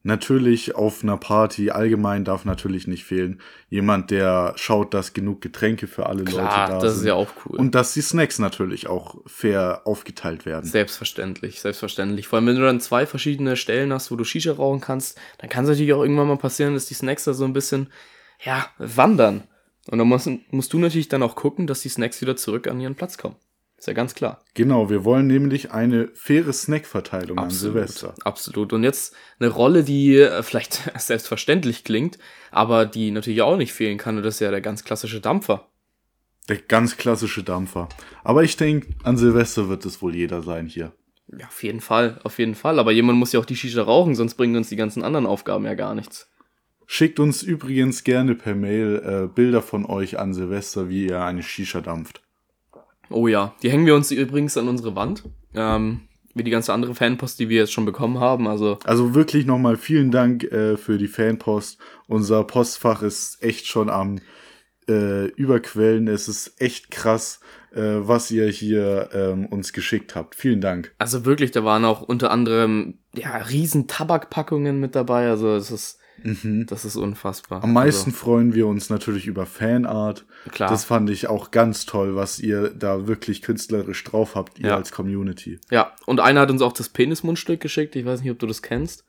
Natürlich 0.05 0.75
auf 0.75 1.05
einer 1.05 1.17
Party 1.17 1.71
allgemein 1.71 2.25
darf 2.25 2.45
natürlich 2.45 2.89
nicht 2.89 3.05
fehlen. 3.05 3.41
Jemand, 3.71 4.11
der 4.11 4.53
schaut, 4.57 4.95
dass 4.95 5.13
genug 5.13 5.41
Getränke 5.41 5.87
für 5.87 6.07
alle 6.07 6.25
Leute 6.25 6.33
Klar, 6.33 6.69
da 6.69 6.79
das 6.81 6.95
sind. 6.95 7.03
ist 7.03 7.07
ja 7.07 7.15
auch 7.15 7.29
cool. 7.47 7.57
Und 7.61 7.77
dass 7.77 7.95
die 7.95 8.01
Snacks 8.01 8.41
natürlich 8.41 8.89
auch 8.89 9.19
fair 9.27 9.83
aufgeteilt 9.85 10.45
werden. 10.45 10.69
Selbstverständlich, 10.69 11.61
selbstverständlich. 11.61 12.27
Vor 12.27 12.39
allem, 12.39 12.47
wenn 12.49 12.57
du 12.57 12.63
dann 12.63 12.81
zwei 12.81 13.07
verschiedene 13.07 13.55
Stellen 13.55 13.93
hast, 13.93 14.11
wo 14.11 14.17
du 14.17 14.25
Shisha 14.25 14.53
rauchen 14.53 14.81
kannst, 14.81 15.21
dann 15.39 15.49
kann 15.49 15.65
es 15.65 15.71
natürlich 15.71 15.93
auch 15.93 16.03
irgendwann 16.03 16.27
mal 16.27 16.37
passieren, 16.37 16.75
dass 16.75 16.87
die 16.87 16.95
Snacks 16.95 17.23
da 17.23 17.33
so 17.33 17.45
ein 17.45 17.53
bisschen, 17.53 17.87
ja, 18.45 18.67
wandern. 18.79 19.45
Und 19.89 19.99
dann 19.99 20.09
musst, 20.09 20.29
musst 20.51 20.73
du 20.73 20.79
natürlich 20.79 21.09
dann 21.09 21.23
auch 21.23 21.35
gucken, 21.35 21.67
dass 21.67 21.81
die 21.81 21.89
Snacks 21.89 22.21
wieder 22.21 22.37
zurück 22.37 22.69
an 22.69 22.81
ihren 22.81 22.95
Platz 22.95 23.19
kommen. 23.19 23.37
Ist 23.83 23.89
ja 23.89 23.95
ganz 23.95 24.15
klar. 24.15 24.45
Genau, 24.55 24.91
wir 24.91 25.05
wollen 25.05 25.27
nämlich 25.27 25.73
eine 25.73 26.09
faire 26.15 26.53
Snackverteilung 26.53 27.37
an 27.37 27.51
Silvester. 27.51 28.15
Absolut. 28.23 28.73
Und 28.73 28.85
jetzt 28.85 29.13
eine 29.41 29.49
Rolle, 29.49 29.83
die 29.83 30.19
äh, 30.19 30.45
vielleicht 30.45 30.89
selbstverständlich 31.01 31.83
klingt, 31.83 32.17
aber 32.53 32.87
die 32.87 33.11
natürlich 33.11 33.43
auch 33.43 33.57
nicht 33.57 33.73
fehlen 33.73 33.99
kann. 33.99 34.17
Und 34.17 34.23
das 34.23 34.35
ist 34.35 34.41
ja 34.41 34.53
der 34.53 34.61
ganz 34.61 34.85
klassische 34.85 35.21
Dampfer. 35.21 35.69
Der 36.49 36.59
ganz 36.59 36.97
klassische 36.97 37.43
Dampfer. 37.43 37.89
Aber 38.23 38.45
ich 38.45 38.57
denke, 38.57 38.95
an 39.03 39.17
Silvester 39.17 39.69
wird 39.69 39.85
es 39.85 40.01
wohl 40.01 40.15
jeder 40.15 40.43
sein 40.43 40.69
hier. 40.69 40.93
Ja, 41.37 41.47
auf 41.49 41.63
jeden 41.65 41.81
Fall, 41.81 42.21
auf 42.23 42.39
jeden 42.39 42.55
Fall. 42.55 42.79
Aber 42.79 42.93
jemand 42.93 43.19
muss 43.19 43.33
ja 43.33 43.41
auch 43.41 43.45
die 43.45 43.57
Shisha 43.57 43.83
rauchen, 43.83 44.15
sonst 44.15 44.35
bringen 44.35 44.55
uns 44.55 44.69
die 44.69 44.77
ganzen 44.77 45.03
anderen 45.03 45.27
Aufgaben 45.27 45.65
ja 45.65 45.75
gar 45.75 45.97
nichts. 45.97 46.31
Schickt 46.87 47.21
uns 47.21 47.43
übrigens 47.43 48.05
gerne 48.05 48.35
per 48.35 48.55
Mail 48.55 49.03
äh, 49.05 49.35
Bilder 49.35 49.63
von 49.63 49.87
euch 49.87 50.19
an 50.19 50.35
Silvester, 50.35 50.89
wie 50.89 51.07
ihr 51.07 51.23
eine 51.23 51.43
Shisha 51.43 51.81
dampft. 51.81 52.23
Oh 53.11 53.29
ja, 53.29 53.55
die 53.63 53.71
hängen 53.71 53.87
wir 53.87 53.95
uns 53.95 54.11
übrigens 54.11 54.57
an 54.57 54.69
unsere 54.69 54.97
Wand. 54.97 55.25
Ähm, 55.55 56.03
wie 56.35 56.45
die 56.45 56.51
ganze 56.51 56.73
andere 56.73 56.95
Fanpost, 56.95 57.39
die 57.39 57.49
wir 57.49 57.59
jetzt 57.59 57.73
schon 57.73 57.85
bekommen 57.85 58.19
haben. 58.19 58.49
Also 58.49 58.79
Also 58.85 59.15
wirklich 59.15 59.47
nochmal 59.47 59.77
vielen 59.77 60.11
Dank 60.11 60.45
äh, 60.45 60.77
für 60.77 60.99
die 60.99 61.09
Fanpost. 61.09 61.79
Unser 62.07 62.45
Postfach 62.45 63.03
ist 63.03 63.43
echt 63.43 63.67
schon 63.67 63.91
am 63.91 64.21
äh, 64.89 65.27
Überquellen. 65.27 66.09
Es 66.09 66.29
ist 66.29 66.61
echt 66.61 66.91
krass, 66.91 67.41
äh, 67.73 67.81
was 67.81 68.31
ihr 68.31 68.49
hier 68.49 69.11
ähm, 69.13 69.47
uns 69.47 69.73
geschickt 69.73 70.15
habt. 70.17 70.35
Vielen 70.35 70.61
Dank. 70.61 70.95
Also 70.99 71.25
wirklich, 71.25 71.51
da 71.51 71.65
waren 71.65 71.85
auch 71.85 72.03
unter 72.03 72.31
anderem 72.31 72.99
ja 73.15 73.37
riesen 73.37 73.87
Tabakpackungen 73.87 74.81
mit 74.81 74.95
dabei. 74.95 75.29
Also 75.29 75.55
es 75.55 75.71
ist 75.71 75.99
das 76.67 76.85
ist 76.85 76.97
unfassbar. 76.97 77.59
Mhm. 77.59 77.65
Am 77.65 77.73
meisten 77.73 78.13
freuen 78.13 78.55
wir 78.55 78.67
uns 78.67 78.91
natürlich 78.91 79.27
über 79.27 79.47
Fanart. 79.47 80.25
Also, 80.45 80.51
klar. 80.51 80.71
Das 80.71 80.85
fand 80.85 81.11
ich 81.11 81.27
auch 81.29 81.51
ganz 81.51 81.87
toll, 81.87 82.15
was 82.17 82.39
ihr 82.41 82.71
da 82.71 83.07
wirklich 83.07 83.43
künstlerisch 83.43 84.03
drauf 84.05 84.35
habt, 84.35 84.59
ihr 84.59 84.69
Ja. 84.69 84.77
als 84.77 84.93
Community. 84.93 85.59
ja, 85.71 85.93
und 86.07 86.21
einer 86.21 86.41
hat 86.41 86.51
uns 86.51 86.63
auch 86.63 86.73
das 86.73 86.89
Penismundstück 86.89 87.61
geschickt. 87.61 87.97
Ich 87.97 88.05
weiß 88.05 88.23
nicht, 88.23 88.31
ob 88.31 88.39
du 88.39 88.47
das 88.47 88.63
kennst. 88.63 89.05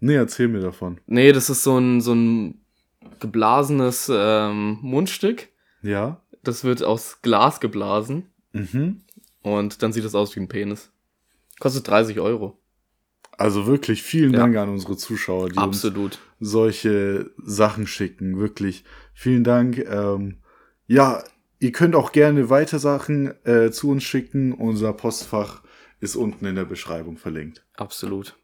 Nee, 0.00 0.14
erzähl 0.14 0.48
mir 0.48 0.60
davon. 0.60 1.00
Nee, 1.06 1.32
das 1.32 1.50
ist 1.50 1.62
so 1.64 1.76
ein 1.78 2.00
so 2.00 2.14
ein 2.14 2.60
geblasenes 3.20 4.10
ähm, 4.14 4.78
Mundstück. 4.82 5.48
Ja? 5.82 6.20
Das 6.44 6.64
wird 6.64 6.82
aus 6.82 7.20
Glas 7.22 7.60
geblasen 7.60 8.26
Mhm. 8.52 9.02
und 9.42 9.82
dann 9.82 9.92
sieht 9.92 10.04
das 10.04 10.14
aus 10.14 10.34
wie 10.36 10.40
ein 10.40 10.48
Penis. 10.48 10.90
Kostet 11.60 11.86
30 11.88 12.20
Euro. 12.20 12.58
Also 13.38 13.66
wirklich 13.66 14.02
vielen 14.02 14.32
Ja. 14.32 14.40
Dank 14.40 14.56
an 14.56 14.68
unsere 14.68 14.96
Zuschauer, 14.96 15.48
die 15.48 15.58
Absolut. 15.58 16.18
uns 16.40 16.50
solche 16.50 17.30
Sachen 17.38 17.86
schicken. 17.86 18.38
Wirklich 18.38 18.84
vielen 19.14 19.44
Dank. 19.44 19.78
Ähm, 19.78 20.38
ja, 20.86 21.22
ihr 21.60 21.72
könnt 21.72 21.94
auch 21.94 22.12
gerne 22.12 22.50
weiter 22.50 22.78
Sachen 22.80 23.32
äh, 23.46 23.70
zu 23.70 23.90
uns 23.90 24.02
schicken. 24.02 24.52
Unser 24.52 24.92
Postfach 24.92 25.62
ist 26.00 26.16
unten 26.16 26.46
in 26.46 26.56
der 26.56 26.64
Beschreibung 26.64 27.16
verlinkt. 27.16 27.64
Absolut. 27.74 28.36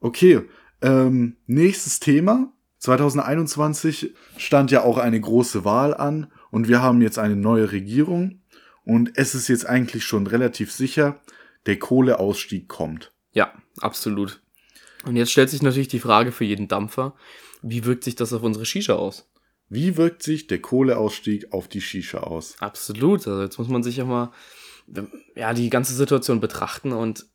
Okay, 0.00 0.42
ähm, 0.82 1.36
nächstes 1.46 2.00
Thema. 2.00 2.52
2021 2.78 4.12
stand 4.36 4.70
ja 4.70 4.82
auch 4.82 4.98
eine 4.98 5.20
große 5.20 5.64
Wahl 5.64 5.94
an 5.94 6.30
und 6.50 6.68
wir 6.68 6.82
haben 6.82 7.00
jetzt 7.00 7.18
eine 7.18 7.36
neue 7.36 7.72
Regierung 7.72 8.42
und 8.84 9.12
es 9.16 9.34
ist 9.34 9.48
jetzt 9.48 9.66
eigentlich 9.66 10.04
schon 10.04 10.26
relativ 10.26 10.70
sicher, 10.70 11.20
der 11.64 11.78
Kohleausstieg 11.78 12.68
kommt. 12.68 13.13
Ja, 13.34 13.52
absolut. 13.80 14.40
Und 15.04 15.16
jetzt 15.16 15.32
stellt 15.32 15.50
sich 15.50 15.62
natürlich 15.62 15.88
die 15.88 16.00
Frage 16.00 16.32
für 16.32 16.44
jeden 16.44 16.68
Dampfer, 16.68 17.14
wie 17.62 17.84
wirkt 17.84 18.04
sich 18.04 18.14
das 18.14 18.32
auf 18.32 18.42
unsere 18.42 18.64
Shisha 18.64 18.94
aus? 18.94 19.28
Wie 19.68 19.96
wirkt 19.96 20.22
sich 20.22 20.46
der 20.46 20.60
Kohleausstieg 20.60 21.52
auf 21.52 21.68
die 21.68 21.80
Shisha 21.80 22.18
aus? 22.18 22.56
Absolut. 22.60 23.26
Also 23.26 23.42
jetzt 23.42 23.58
muss 23.58 23.68
man 23.68 23.82
sich 23.82 23.96
ja 23.96 24.04
mal 24.04 24.32
ja, 25.34 25.52
die 25.54 25.70
ganze 25.70 25.94
Situation 25.94 26.40
betrachten 26.40 26.92
und 26.92 27.26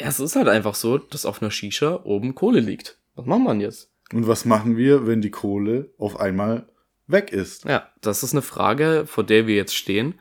ja, 0.00 0.08
es 0.08 0.20
ist 0.20 0.36
halt 0.36 0.48
einfach 0.48 0.74
so, 0.74 0.98
dass 0.98 1.26
auf 1.26 1.42
einer 1.42 1.50
Shisha 1.50 2.00
oben 2.04 2.34
Kohle 2.34 2.60
liegt. 2.60 2.98
Was 3.14 3.26
macht 3.26 3.40
man 3.40 3.60
jetzt? 3.60 3.90
Und 4.12 4.26
was 4.26 4.44
machen 4.44 4.76
wir, 4.76 5.06
wenn 5.06 5.20
die 5.20 5.30
Kohle 5.30 5.92
auf 5.98 6.18
einmal 6.18 6.68
weg 7.06 7.32
ist? 7.32 7.64
Ja, 7.64 7.88
das 8.00 8.22
ist 8.22 8.32
eine 8.32 8.42
Frage, 8.42 9.04
vor 9.06 9.24
der 9.24 9.46
wir 9.46 9.56
jetzt 9.56 9.74
stehen 9.74 10.14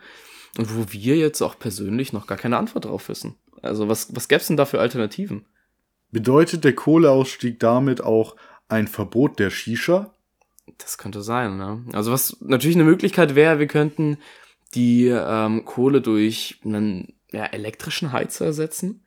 und 0.58 0.76
wo 0.76 0.92
wir 0.92 1.16
jetzt 1.16 1.42
auch 1.42 1.58
persönlich 1.58 2.12
noch 2.14 2.28
gar 2.28 2.38
keine 2.38 2.58
Antwort 2.58 2.86
drauf 2.86 3.08
wissen. 3.10 3.36
Also 3.62 3.88
was, 3.88 4.16
was 4.16 4.28
gäbe 4.28 4.42
es 4.42 4.48
denn 4.48 4.58
da 4.58 4.66
für 4.66 4.80
Alternativen? 4.80 5.46
Bedeutet 6.12 6.64
der 6.64 6.74
Kohleausstieg 6.74 7.60
damit 7.60 8.02
auch 8.02 8.36
ein 8.68 8.88
Verbot 8.88 9.40
der 9.40 9.50
Shisha? 9.50 10.14
Das 10.78 10.98
könnte 10.98 11.22
sein, 11.22 11.58
ne? 11.58 11.84
Also 11.94 12.12
was 12.12 12.38
natürlich 12.42 12.78
eine 12.78 12.86
Möglichkeit 12.86 13.36
wäre, 13.36 13.60
wir 13.60 13.68
könnten 13.68 14.18
die 14.76 15.08
ähm, 15.08 15.66
Kohle 15.66 16.02
durch 16.02 16.60
einen 16.64 17.14
ja, 17.32 17.46
elektrischen 17.46 18.12
Heizer 18.12 18.46
ersetzen. 18.46 19.04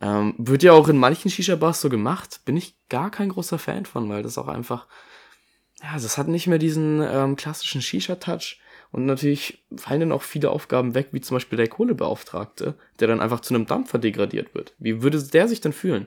Ähm, 0.00 0.34
wird 0.38 0.62
ja 0.62 0.72
auch 0.72 0.88
in 0.88 0.96
manchen 0.96 1.30
Shisha-Bars 1.30 1.80
so 1.80 1.88
gemacht. 1.88 2.40
Bin 2.44 2.56
ich 2.56 2.76
gar 2.88 3.10
kein 3.10 3.30
großer 3.30 3.58
Fan 3.58 3.84
von, 3.84 4.08
weil 4.08 4.22
das 4.22 4.38
auch 4.38 4.48
einfach, 4.48 4.86
ja, 5.82 5.94
das 5.94 6.18
hat 6.18 6.28
nicht 6.28 6.46
mehr 6.46 6.58
diesen 6.58 7.02
ähm, 7.02 7.34
klassischen 7.36 7.82
Shisha-Touch. 7.82 8.60
Und 8.90 9.04
natürlich 9.04 9.64
fallen 9.76 10.00
dann 10.00 10.12
auch 10.12 10.22
viele 10.22 10.50
Aufgaben 10.50 10.94
weg, 10.94 11.08
wie 11.12 11.20
zum 11.20 11.36
Beispiel 11.36 11.58
der 11.58 11.68
Kohlebeauftragte, 11.68 12.74
der 13.00 13.08
dann 13.08 13.20
einfach 13.20 13.40
zu 13.40 13.54
einem 13.54 13.66
Dampfer 13.66 13.98
degradiert 13.98 14.54
wird. 14.54 14.74
Wie 14.78 15.02
würde 15.02 15.22
der 15.22 15.48
sich 15.48 15.60
dann 15.60 15.72
fühlen? 15.72 16.06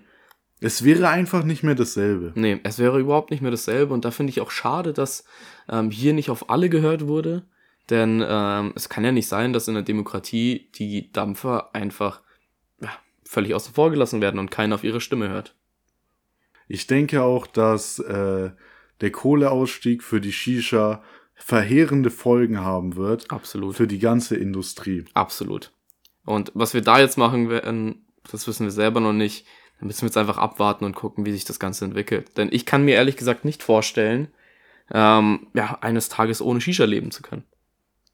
Es 0.61 0.83
wäre 0.83 1.09
einfach 1.09 1.43
nicht 1.43 1.63
mehr 1.63 1.75
dasselbe. 1.75 2.33
Nee, 2.35 2.59
es 2.63 2.77
wäre 2.79 2.99
überhaupt 2.99 3.31
nicht 3.31 3.41
mehr 3.41 3.51
dasselbe 3.51 3.93
und 3.93 4.05
da 4.05 4.11
finde 4.11 4.29
ich 4.29 4.41
auch 4.41 4.51
schade, 4.51 4.93
dass 4.93 5.25
ähm, 5.67 5.89
hier 5.89 6.13
nicht 6.13 6.29
auf 6.29 6.49
alle 6.49 6.69
gehört 6.69 7.07
wurde, 7.07 7.43
denn 7.89 8.23
ähm, 8.27 8.73
es 8.75 8.87
kann 8.87 9.03
ja 9.03 9.11
nicht 9.11 9.27
sein, 9.27 9.53
dass 9.53 9.67
in 9.67 9.73
der 9.73 9.83
Demokratie 9.83 10.69
die 10.75 11.11
Dampfer 11.11 11.73
einfach 11.73 12.21
ja, 12.79 12.89
völlig 13.23 13.55
außen 13.55 13.73
vor 13.73 13.89
gelassen 13.89 14.21
werden 14.21 14.39
und 14.39 14.51
keiner 14.51 14.75
auf 14.75 14.83
ihre 14.83 15.01
Stimme 15.01 15.29
hört. 15.29 15.55
Ich 16.67 16.85
denke 16.87 17.23
auch, 17.23 17.47
dass 17.47 17.97
äh, 17.99 18.51
der 19.01 19.11
Kohleausstieg 19.11 20.03
für 20.03 20.21
die 20.21 20.31
Shisha 20.31 21.03
verheerende 21.43 22.11
Folgen 22.11 22.61
haben 22.61 22.95
wird 22.95 23.31
Absolut. 23.31 23.75
für 23.75 23.87
die 23.87 23.99
ganze 23.99 24.35
Industrie. 24.35 25.05
Absolut. 25.13 25.71
Und 26.25 26.51
was 26.53 26.73
wir 26.73 26.81
da 26.81 26.99
jetzt 26.99 27.17
machen 27.17 27.49
werden, 27.49 28.05
das 28.31 28.47
wissen 28.47 28.65
wir 28.65 28.71
selber 28.71 28.99
noch 28.99 29.13
nicht. 29.13 29.45
Da 29.79 29.85
müssen 29.85 30.01
wir 30.01 30.07
jetzt 30.07 30.17
einfach 30.17 30.37
abwarten 30.37 30.85
und 30.85 30.95
gucken, 30.95 31.25
wie 31.25 31.31
sich 31.31 31.43
das 31.43 31.59
Ganze 31.59 31.85
entwickelt. 31.85 32.37
Denn 32.37 32.49
ich 32.51 32.65
kann 32.65 32.85
mir 32.85 32.95
ehrlich 32.95 33.17
gesagt 33.17 33.43
nicht 33.43 33.63
vorstellen, 33.63 34.27
ähm, 34.93 35.47
ja, 35.53 35.79
eines 35.81 36.09
Tages 36.09 36.41
ohne 36.41 36.61
Shisha 36.61 36.85
leben 36.85 37.11
zu 37.11 37.23
können. 37.23 37.43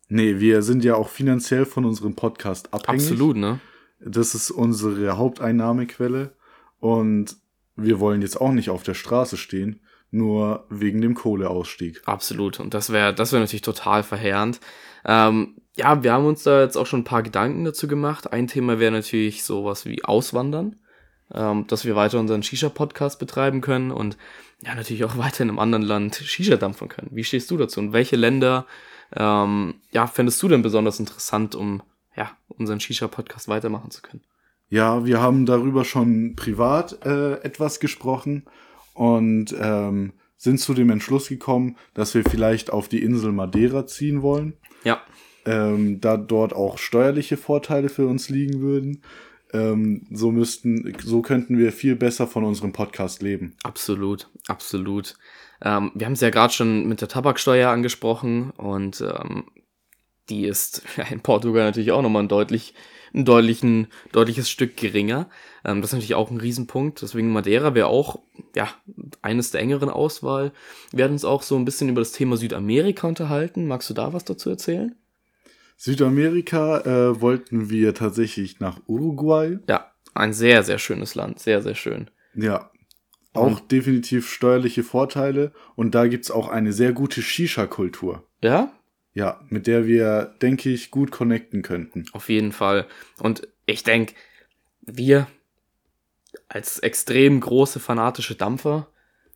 Nee, 0.08 0.40
wir 0.40 0.62
sind 0.62 0.86
ja 0.86 0.96
auch 0.96 1.10
finanziell 1.10 1.66
von 1.66 1.84
unserem 1.84 2.16
Podcast 2.16 2.74
abhängig. 2.74 3.02
Absolut, 3.02 3.36
ne? 3.36 3.60
Das 4.00 4.36
ist 4.36 4.52
unsere 4.52 5.18
Haupteinnahmequelle 5.18 6.34
und 6.80 7.36
wir 7.76 8.00
wollen 8.00 8.22
jetzt 8.22 8.40
auch 8.40 8.52
nicht 8.52 8.70
auf 8.70 8.84
der 8.84 8.94
Straße 8.94 9.36
stehen. 9.36 9.82
Nur 10.12 10.66
wegen 10.70 11.02
dem 11.02 11.16
Kohleausstieg. 11.16 12.02
Absolut. 12.06 12.60
Und 12.60 12.74
das 12.74 12.92
wäre 12.92 13.14
das 13.14 13.32
wäre 13.32 13.42
natürlich 13.42 13.62
total 13.62 14.04
verheerend. 14.04 14.60
Ähm, 15.06 15.56
ja, 15.76 16.04
wir 16.04 16.14
haben 16.14 16.26
uns 16.26 16.44
da 16.44 16.62
jetzt 16.62 16.76
auch 16.76 16.88
schon 16.88 17.02
ein 17.02 17.06
paar 17.06 17.24
Gedanken 17.24 17.64
dazu 17.64 17.88
gemacht. 17.88 18.34
Ein 18.34 18.48
Thema 18.48 18.80
wäre 18.80 18.92
natürlich 18.92 19.44
sowas 19.44 19.86
wie 19.86 20.04
Auswandern, 20.04 20.78
ähm, 21.34 21.68
dass 21.68 21.86
wir 21.86 21.96
weiter 21.96 22.20
unseren 22.20 22.44
Shisha-Podcast 22.44 23.20
betreiben 23.20 23.62
können 23.62 23.92
und 23.92 24.18
ja, 24.64 24.74
natürlich 24.74 25.04
auch 25.04 25.18
weiter 25.20 25.44
in 25.44 25.50
einem 25.50 25.60
anderen 25.60 25.84
Land 25.84 26.16
Shisha 26.16 26.58
dampfen 26.58 26.90
können. 26.90 27.10
Wie 27.12 27.24
stehst 27.24 27.52
du 27.52 27.58
dazu? 27.58 27.80
Und 27.80 27.94
welche 27.94 28.16
Länder, 28.16 28.66
ähm, 29.16 29.76
ja, 29.92 30.08
fändest 30.08 30.42
du 30.42 30.48
denn 30.48 30.64
besonders 30.64 31.00
interessant, 31.00 31.54
um, 31.54 31.84
ja, 32.16 32.32
unseren 32.48 32.80
Shisha-Podcast 32.80 33.48
weitermachen 33.48 33.92
zu 33.92 34.02
können? 34.02 34.24
Ja, 34.70 35.06
wir 35.06 35.22
haben 35.22 35.46
darüber 35.46 35.86
schon 35.86 36.36
privat 36.36 37.06
äh, 37.06 37.36
etwas 37.36 37.80
gesprochen 37.80 38.44
und 38.98 39.56
ähm, 39.60 40.13
sind 40.38 40.60
zu 40.60 40.74
dem 40.74 40.89
Entschluss 40.89 41.30
gekommen, 41.30 41.77
dass 41.94 42.13
wir 42.16 42.24
vielleicht 42.24 42.72
auf 42.72 42.88
die 42.88 43.04
Insel 43.04 43.32
Madeira 43.32 43.86
ziehen 43.86 44.22
wollen. 44.22 44.54
Ja. 44.84 45.01
Ähm, 45.46 46.01
da 46.01 46.18
dort 46.18 46.54
auch 46.54 46.77
steuerliche 46.77 47.38
Vorteile 47.38 47.89
für 47.89 48.08
uns 48.08 48.30
liegen 48.30 48.60
würden. 48.60 49.04
Ähm, 49.54 50.08
so 50.12 50.32
müssten, 50.32 50.96
so 51.04 51.22
könnten 51.22 51.58
wir 51.58 51.72
viel 51.72 51.96
besser 51.96 52.27
von 52.27 52.44
unserem 52.44 52.74
Podcast 52.74 53.22
leben. 53.22 53.56
Absolut, 53.63 54.30
absolut. 54.48 55.16
Ähm, 55.62 55.92
wir 55.94 56.06
haben 56.06 56.13
es 56.13 56.22
ja 56.22 56.32
gerade 56.32 56.54
schon 56.54 56.88
mit 56.88 57.01
der 57.01 57.08
Tabaksteuer 57.08 57.70
angesprochen 57.70 58.51
und 58.51 59.01
ähm, 59.01 59.46
die 60.30 60.46
ist 60.46 60.82
in 61.12 61.22
Portugal 61.22 61.66
natürlich 61.66 61.92
auch 61.92 62.01
nochmal 62.01 62.24
ein 62.24 62.30
deutlich, 62.30 62.74
ein 63.18 63.26
deutlichen, 63.26 63.88
deutliches 64.12 64.50
Stück 64.50 64.78
geringer. 64.78 65.30
Ähm, 65.66 65.82
das 65.82 65.90
ist 65.90 65.94
natürlich 65.94 66.16
auch 66.16 66.32
ein 66.32 66.40
Riesenpunkt. 66.40 67.02
Deswegen 67.02 67.34
Madeira 67.34 67.76
wäre 67.76 67.88
auch, 67.88 68.20
ja, 68.56 68.70
eines 69.22 69.52
der 69.52 69.62
engeren 69.62 69.90
Auswahl. 69.90 70.52
Wir 70.92 71.00
werden 71.00 71.14
uns 71.14 71.26
auch 71.26 71.42
so 71.42 71.56
ein 71.58 71.66
bisschen 71.66 71.90
über 71.90 72.02
das 72.02 72.14
Thema 72.14 72.38
Südamerika 72.38 73.08
unterhalten. 73.08 73.68
Magst 73.68 73.90
du 73.90 73.94
da 73.94 74.14
was 74.14 74.24
dazu 74.24 74.50
erzählen? 74.50 74.96
Südamerika 75.76 76.80
äh, 76.82 77.22
wollten 77.22 77.70
wir 77.70 77.94
tatsächlich 77.94 78.60
nach 78.60 78.80
Uruguay. 78.88 79.60
Ja, 79.68 79.92
ein 80.14 80.34
sehr, 80.34 80.64
sehr 80.64 80.80
schönes 80.80 81.14
Land. 81.16 81.40
Sehr, 81.40 81.62
sehr 81.62 81.76
schön. 81.76 82.10
Ja. 82.34 82.72
Auch 83.34 83.62
mhm. 83.62 83.68
definitiv 83.68 84.32
steuerliche 84.32 84.84
Vorteile. 84.84 85.52
Und 85.76 85.94
da 85.94 86.08
gibt's 86.08 86.32
auch 86.32 86.50
eine 86.50 86.74
sehr 86.74 86.94
gute 86.94 87.22
Shisha-Kultur. 87.22 88.24
Ja? 88.42 88.72
Ja, 89.18 89.40
mit 89.50 89.66
der 89.66 89.88
wir, 89.88 90.36
denke 90.44 90.70
ich, 90.70 90.92
gut 90.92 91.10
connecten 91.10 91.64
könnten. 91.64 92.06
Auf 92.14 92.30
jeden 92.30 92.52
Fall. 92.52 92.86
Und 93.18 93.48
ich 93.66 93.82
denke, 93.82 94.14
wir 94.82 95.26
als 96.50 96.78
extrem 96.78 97.40
große 97.40 97.80
fanatische 97.80 98.36
Dampfer 98.36 98.90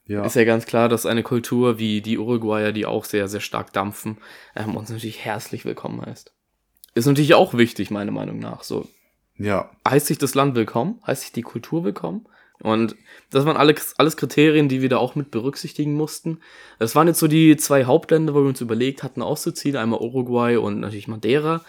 ja. 0.05 0.23
ist 0.23 0.35
ja 0.35 0.43
ganz 0.43 0.67
klar, 0.67 0.87
dass 0.87 1.07
eine 1.07 1.23
Kultur 1.23 1.79
wie 1.79 2.01
die 2.01 2.19
Uruguayer, 2.19 2.73
die 2.73 2.85
auch 2.85 3.05
sehr, 3.05 3.27
sehr 3.27 3.39
stark 3.39 3.73
dampfen, 3.73 4.19
ähm, 4.55 4.75
uns 4.75 4.91
natürlich 4.91 5.25
herzlich 5.25 5.65
willkommen 5.65 6.05
heißt. 6.05 6.31
Ist 6.93 7.07
natürlich 7.07 7.33
auch 7.33 7.55
wichtig, 7.55 7.89
meiner 7.89 8.11
Meinung 8.11 8.37
nach. 8.37 8.61
So. 8.61 8.87
Ja. 9.37 9.71
Heißt 9.89 10.05
sich 10.05 10.19
das 10.19 10.35
Land 10.35 10.53
willkommen? 10.53 11.01
Heißt 11.07 11.23
sich 11.23 11.31
die 11.31 11.41
Kultur 11.41 11.83
willkommen? 11.83 12.27
Und 12.61 12.95
das 13.31 13.45
waren 13.45 13.57
alles, 13.57 13.95
alles 13.97 14.17
Kriterien, 14.17 14.69
die 14.69 14.81
wir 14.81 14.89
da 14.89 14.97
auch 14.97 15.15
mit 15.15 15.31
berücksichtigen 15.31 15.93
mussten. 15.93 16.39
Das 16.79 16.95
waren 16.95 17.07
jetzt 17.07 17.19
so 17.19 17.27
die 17.27 17.57
zwei 17.57 17.85
Hauptländer, 17.85 18.33
wo 18.33 18.41
wir 18.41 18.49
uns 18.49 18.61
überlegt 18.61 19.03
hatten, 19.03 19.21
auszuziehen. 19.21 19.75
Einmal 19.75 19.99
Uruguay 19.99 20.57
und 20.57 20.79
natürlich 20.79 21.07
Madeira. 21.07 21.63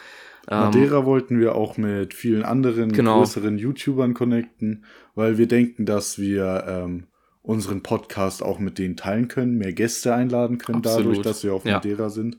Madeira 0.51 0.99
ähm, 0.99 1.07
wollten 1.07 1.41
wir 1.41 1.55
auch 1.55 1.77
mit 1.77 2.15
vielen 2.15 2.43
anderen 2.43 2.93
genau. 2.93 3.19
größeren 3.19 3.59
YouTubern 3.59 4.13
connecten, 4.13 4.85
weil 5.15 5.39
wir 5.39 5.47
denken, 5.47 5.87
dass 5.87 6.19
wir 6.19 6.65
ähm, 6.67 7.07
unseren 7.43 7.83
Podcast 7.83 8.43
auch 8.43 8.59
mit 8.59 8.79
denen 8.79 8.97
teilen 8.97 9.29
können, 9.29 9.57
mehr 9.57 9.73
Gäste 9.73 10.15
einladen 10.15 10.59
können, 10.59 10.79
Absolut. 10.79 11.07
dadurch, 11.07 11.23
dass 11.23 11.45
wir 11.45 11.55
auf 11.55 11.65
ja. 11.65 11.75
Madeira 11.75 12.09
sind. 12.09 12.39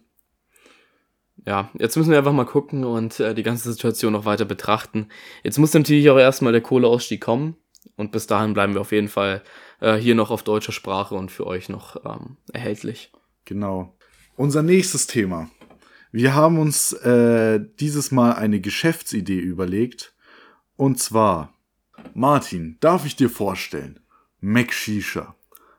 Ja, 1.45 1.71
jetzt 1.77 1.97
müssen 1.97 2.11
wir 2.11 2.17
einfach 2.17 2.33
mal 2.33 2.45
gucken 2.45 2.83
und 2.83 3.19
äh, 3.19 3.33
die 3.33 3.43
ganze 3.43 3.71
Situation 3.71 4.13
noch 4.13 4.25
weiter 4.25 4.45
betrachten. 4.45 5.07
Jetzt 5.43 5.57
muss 5.57 5.73
natürlich 5.73 6.09
auch 6.09 6.19
erstmal 6.19 6.53
der 6.53 6.61
Kohleausstieg 6.61 7.21
kommen 7.21 7.55
und 7.95 8.11
bis 8.11 8.27
dahin 8.27 8.53
bleiben 8.53 8.73
wir 8.73 8.81
auf 8.81 8.91
jeden 8.91 9.09
Fall 9.09 9.43
äh, 9.79 9.95
hier 9.95 10.15
noch 10.15 10.31
auf 10.31 10.43
deutscher 10.43 10.71
Sprache 10.71 11.15
und 11.15 11.31
für 11.31 11.47
euch 11.47 11.69
noch 11.69 12.03
ähm, 12.05 12.37
erhältlich. 12.51 13.11
Genau. 13.45 13.97
Unser 14.35 14.63
nächstes 14.63 15.07
Thema. 15.07 15.49
Wir 16.11 16.35
haben 16.35 16.59
uns 16.59 16.93
äh, 16.93 17.59
dieses 17.79 18.11
Mal 18.11 18.33
eine 18.33 18.59
Geschäftsidee 18.61 19.39
überlegt. 19.39 20.13
Und 20.75 20.99
zwar, 20.99 21.53
Martin, 22.13 22.77
darf 22.79 23.05
ich 23.05 23.15
dir 23.15 23.29
vorstellen? 23.29 23.99
Mac 24.39 24.73
Shisha. 24.73 25.35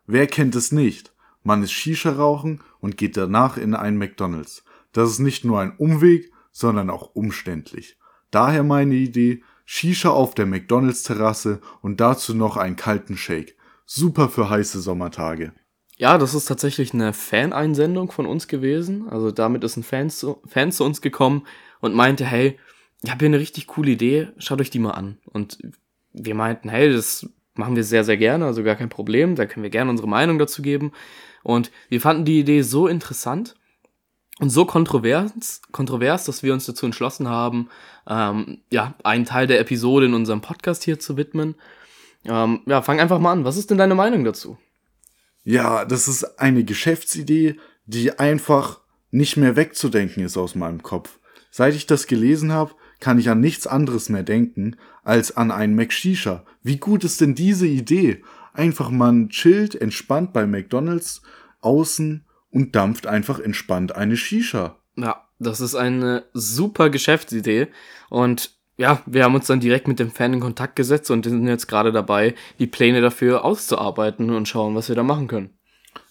Wer 0.06 0.26
kennt 0.26 0.54
es 0.54 0.72
nicht? 0.72 1.12
Man 1.42 1.62
ist 1.62 1.72
Shisha 1.72 2.10
rauchen 2.10 2.62
und 2.80 2.96
geht 2.96 3.16
danach 3.16 3.56
in 3.56 3.74
einen 3.74 3.98
McDonald's. 3.98 4.64
Das 4.92 5.10
ist 5.10 5.18
nicht 5.18 5.44
nur 5.44 5.60
ein 5.60 5.76
Umweg, 5.76 6.32
sondern 6.50 6.90
auch 6.90 7.14
umständlich. 7.14 7.98
Daher 8.30 8.64
meine 8.64 8.94
Idee, 8.94 9.42
Shisha 9.64 10.10
auf 10.10 10.34
der 10.34 10.46
McDonald's 10.46 11.02
Terrasse 11.02 11.60
und 11.80 12.00
dazu 12.00 12.34
noch 12.34 12.56
einen 12.56 12.76
kalten 12.76 13.16
Shake. 13.16 13.56
Super 13.86 14.28
für 14.28 14.50
heiße 14.50 14.80
Sommertage. 14.80 15.52
Ja, 15.96 16.18
das 16.18 16.34
ist 16.34 16.46
tatsächlich 16.46 16.92
eine 16.92 17.12
Fan-Einsendung 17.12 18.10
von 18.10 18.26
uns 18.26 18.48
gewesen. 18.48 19.08
Also 19.08 19.30
damit 19.30 19.62
ist 19.62 19.76
ein 19.76 19.84
Fan 19.84 20.10
zu, 20.10 20.42
Fan 20.46 20.72
zu 20.72 20.84
uns 20.84 21.00
gekommen 21.00 21.46
und 21.80 21.94
meinte, 21.94 22.24
hey, 22.24 22.58
ich 23.02 23.10
habe 23.10 23.20
hier 23.20 23.28
eine 23.28 23.38
richtig 23.38 23.66
coole 23.66 23.92
Idee, 23.92 24.28
schaut 24.38 24.60
euch 24.60 24.70
die 24.70 24.78
mal 24.78 24.92
an. 24.92 25.18
Und 25.26 25.58
wir 26.12 26.34
meinten, 26.34 26.68
hey, 26.68 26.92
das 26.92 27.28
machen 27.54 27.76
wir 27.76 27.84
sehr, 27.84 28.02
sehr 28.02 28.16
gerne, 28.16 28.46
also 28.46 28.64
gar 28.64 28.76
kein 28.76 28.88
Problem. 28.88 29.36
Da 29.36 29.46
können 29.46 29.62
wir 29.62 29.70
gerne 29.70 29.90
unsere 29.90 30.08
Meinung 30.08 30.38
dazu 30.38 30.62
geben. 30.62 30.92
Und 31.42 31.70
wir 31.88 32.00
fanden 32.00 32.24
die 32.24 32.40
Idee 32.40 32.62
so 32.62 32.88
interessant 32.88 33.54
und 34.40 34.50
so 34.50 34.64
kontrovers, 34.64 35.62
kontrovers, 35.70 36.24
dass 36.24 36.42
wir 36.42 36.52
uns 36.52 36.66
dazu 36.66 36.86
entschlossen 36.86 37.28
haben, 37.28 37.68
ähm, 38.08 38.58
ja, 38.70 38.94
einen 39.04 39.24
Teil 39.24 39.46
der 39.46 39.60
Episode 39.60 40.06
in 40.06 40.14
unserem 40.14 40.40
Podcast 40.40 40.82
hier 40.82 40.98
zu 40.98 41.16
widmen. 41.16 41.54
Ähm, 42.24 42.62
ja, 42.66 42.82
fang 42.82 43.00
einfach 43.00 43.20
mal 43.20 43.32
an. 43.32 43.44
Was 43.44 43.56
ist 43.56 43.70
denn 43.70 43.78
deine 43.78 43.94
Meinung 43.94 44.24
dazu? 44.24 44.58
Ja, 45.44 45.84
das 45.84 46.08
ist 46.08 46.40
eine 46.40 46.64
Geschäftsidee, 46.64 47.56
die 47.86 48.18
einfach 48.18 48.80
nicht 49.10 49.36
mehr 49.36 49.56
wegzudenken 49.56 50.24
ist 50.24 50.36
aus 50.36 50.54
meinem 50.54 50.82
Kopf. 50.82 51.18
Seit 51.50 51.74
ich 51.74 51.86
das 51.86 52.08
gelesen 52.08 52.50
habe, 52.50 52.74
kann 52.98 53.18
ich 53.18 53.28
an 53.28 53.40
nichts 53.40 53.66
anderes 53.66 54.08
mehr 54.08 54.22
denken 54.22 54.76
als 55.04 55.36
an 55.36 55.50
einen 55.50 55.76
McShisha. 55.76 56.44
Wie 56.62 56.78
gut 56.78 57.04
ist 57.04 57.20
denn 57.20 57.34
diese 57.34 57.66
Idee? 57.66 58.24
Einfach 58.54 58.90
man 58.90 59.28
chillt 59.28 59.74
entspannt 59.74 60.32
bei 60.32 60.46
McDonald's 60.46 61.22
außen 61.60 62.24
und 62.54 62.74
dampft 62.74 63.06
einfach 63.06 63.40
entspannt 63.40 63.94
eine 63.94 64.16
Shisha. 64.16 64.76
Ja, 64.96 65.28
das 65.38 65.60
ist 65.60 65.74
eine 65.74 66.24
super 66.32 66.88
Geschäftsidee 66.88 67.68
und 68.08 68.52
ja, 68.76 69.02
wir 69.06 69.24
haben 69.24 69.34
uns 69.34 69.46
dann 69.46 69.60
direkt 69.60 69.86
mit 69.86 69.98
dem 69.98 70.10
Fan 70.10 70.32
in 70.32 70.40
Kontakt 70.40 70.74
gesetzt 70.76 71.10
und 71.10 71.24
sind 71.24 71.46
jetzt 71.46 71.68
gerade 71.68 71.92
dabei, 71.92 72.34
die 72.58 72.66
Pläne 72.66 73.00
dafür 73.00 73.44
auszuarbeiten 73.44 74.30
und 74.30 74.48
schauen, 74.48 74.74
was 74.74 74.88
wir 74.88 74.96
da 74.96 75.02
machen 75.02 75.28
können. 75.28 75.50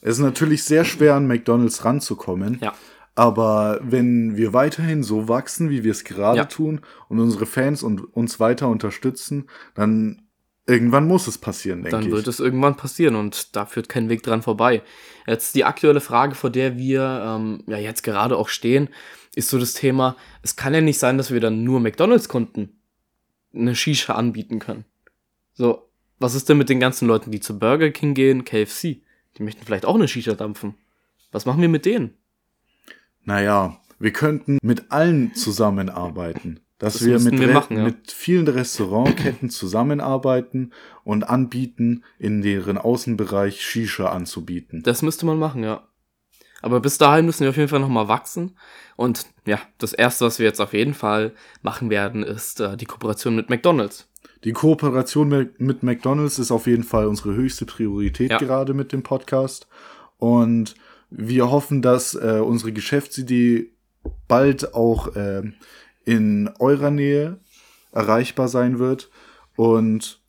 Es 0.01 0.17
ist 0.17 0.23
natürlich 0.23 0.63
sehr 0.63 0.85
schwer 0.85 1.15
an 1.15 1.27
McDonald's 1.27 1.83
ranzukommen. 1.83 2.59
Ja. 2.61 2.73
Aber 3.15 3.79
wenn 3.83 4.37
wir 4.37 4.53
weiterhin 4.53 5.03
so 5.03 5.27
wachsen, 5.27 5.69
wie 5.69 5.83
wir 5.83 5.91
es 5.91 6.03
gerade 6.03 6.37
ja. 6.37 6.45
tun 6.45 6.81
und 7.09 7.19
unsere 7.19 7.45
Fans 7.45 7.83
und 7.83 8.01
uns 8.15 8.39
weiter 8.39 8.69
unterstützen, 8.69 9.49
dann 9.75 10.22
irgendwann 10.65 11.07
muss 11.07 11.27
es 11.27 11.37
passieren, 11.37 11.83
denke 11.83 11.97
ich. 11.97 12.03
Dann 12.05 12.11
wird 12.11 12.27
es 12.27 12.39
irgendwann 12.39 12.77
passieren 12.77 13.15
und 13.15 13.55
da 13.55 13.65
führt 13.65 13.89
kein 13.89 14.09
Weg 14.09 14.23
dran 14.23 14.41
vorbei. 14.41 14.81
Jetzt 15.27 15.55
die 15.55 15.65
aktuelle 15.65 16.01
Frage, 16.01 16.35
vor 16.35 16.49
der 16.49 16.77
wir 16.77 17.23
ähm, 17.25 17.63
ja 17.67 17.77
jetzt 17.77 18.03
gerade 18.03 18.37
auch 18.37 18.49
stehen, 18.49 18.89
ist 19.35 19.49
so 19.49 19.59
das 19.59 19.73
Thema, 19.73 20.15
es 20.41 20.55
kann 20.55 20.73
ja 20.73 20.81
nicht 20.81 20.99
sein, 20.99 21.17
dass 21.17 21.31
wir 21.31 21.39
dann 21.39 21.63
nur 21.63 21.79
McDonalds-Kunden 21.79 22.79
eine 23.53 23.75
Shisha 23.75 24.13
anbieten 24.13 24.59
können. 24.59 24.85
So, 25.53 25.89
was 26.19 26.35
ist 26.35 26.49
denn 26.49 26.57
mit 26.57 26.69
den 26.69 26.79
ganzen 26.79 27.07
Leuten, 27.07 27.31
die 27.31 27.39
zu 27.39 27.59
Burger 27.59 27.91
King 27.91 28.13
gehen, 28.13 28.45
KFC? 28.45 29.01
Die 29.37 29.43
möchten 29.43 29.65
vielleicht 29.65 29.85
auch 29.85 29.95
eine 29.95 30.07
Shisha 30.07 30.33
dampfen. 30.33 30.75
Was 31.31 31.45
machen 31.45 31.61
wir 31.61 31.69
mit 31.69 31.85
denen? 31.85 32.13
Naja, 33.23 33.79
wir 33.99 34.13
könnten 34.13 34.59
mit 34.61 34.91
allen 34.91 35.33
zusammenarbeiten. 35.33 36.59
Dass 36.79 36.93
das 36.93 37.05
wir, 37.05 37.19
mit, 37.19 37.39
wir 37.39 37.53
machen, 37.53 37.77
ja. 37.77 37.83
mit 37.83 38.11
vielen 38.11 38.47
Restaurantketten 38.47 39.49
zusammenarbeiten 39.49 40.73
und 41.03 41.23
anbieten, 41.23 42.03
in 42.19 42.41
deren 42.41 42.77
Außenbereich 42.77 43.61
Shisha 43.61 44.07
anzubieten. 44.07 44.83
Das 44.83 45.01
müsste 45.01 45.25
man 45.25 45.39
machen, 45.39 45.63
ja. 45.63 45.87
Aber 46.61 46.79
bis 46.79 46.97
dahin 46.97 47.25
müssen 47.25 47.41
wir 47.41 47.49
auf 47.49 47.57
jeden 47.57 47.69
Fall 47.69 47.81
nochmal 47.81 48.07
wachsen. 48.07 48.57
Und 48.95 49.25
ja, 49.45 49.59
das 49.77 49.91
erste, 49.93 50.25
was 50.25 50.39
wir 50.39 50.45
jetzt 50.45 50.61
auf 50.61 50.73
jeden 50.73 50.93
Fall 50.93 51.33
machen 51.61 51.89
werden, 51.89 52.23
ist 52.23 52.61
äh, 52.61 52.77
die 52.77 52.85
Kooperation 52.85 53.35
mit 53.35 53.49
McDonalds. 53.49 54.09
Die 54.45 54.53
Kooperation 54.53 55.27
mit, 55.27 55.59
mit 55.59 55.83
McDonalds 55.83 56.39
ist 56.39 56.51
auf 56.51 56.67
jeden 56.67 56.83
Fall 56.83 57.07
unsere 57.07 57.33
höchste 57.33 57.65
Priorität 57.65 58.31
ja. 58.31 58.37
gerade 58.37 58.73
mit 58.73 58.93
dem 58.93 59.03
Podcast. 59.03 59.67
Und 60.17 60.75
wir 61.09 61.51
hoffen, 61.51 61.81
dass 61.81 62.15
äh, 62.15 62.41
unsere 62.43 62.71
Geschäftsidee 62.71 63.71
bald 64.27 64.73
auch 64.73 65.15
äh, 65.15 65.43
in 66.05 66.49
eurer 66.59 66.91
Nähe 66.91 67.39
erreichbar 67.91 68.47
sein 68.47 68.79
wird. 68.79 69.09
Und 69.55 70.21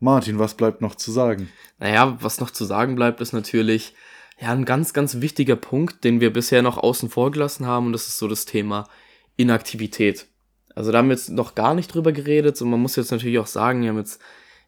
Martin, 0.00 0.38
was 0.38 0.54
bleibt 0.54 0.80
noch 0.80 0.94
zu 0.94 1.10
sagen? 1.10 1.48
Naja, 1.78 2.16
was 2.20 2.40
noch 2.40 2.50
zu 2.50 2.64
sagen 2.64 2.94
bleibt, 2.94 3.20
ist 3.20 3.32
natürlich, 3.32 3.94
ja, 4.38 4.50
ein 4.50 4.64
ganz, 4.64 4.92
ganz 4.92 5.20
wichtiger 5.20 5.56
Punkt, 5.56 6.04
den 6.04 6.20
wir 6.20 6.32
bisher 6.32 6.62
noch 6.62 6.76
außen 6.76 7.08
vor 7.08 7.30
gelassen 7.30 7.66
haben, 7.66 7.86
und 7.86 7.92
das 7.92 8.08
ist 8.08 8.18
so 8.18 8.28
das 8.28 8.44
Thema 8.44 8.88
Inaktivität. 9.36 10.26
Also 10.74 10.90
da 10.90 10.98
haben 10.98 11.08
wir 11.08 11.14
jetzt 11.14 11.30
noch 11.30 11.54
gar 11.54 11.74
nicht 11.74 11.94
drüber 11.94 12.12
geredet, 12.12 12.60
und 12.60 12.70
man 12.70 12.80
muss 12.80 12.96
jetzt 12.96 13.12
natürlich 13.12 13.38
auch 13.38 13.46
sagen, 13.46 13.82
wir 13.82 13.90
haben 13.90 13.98
jetzt, 13.98 14.20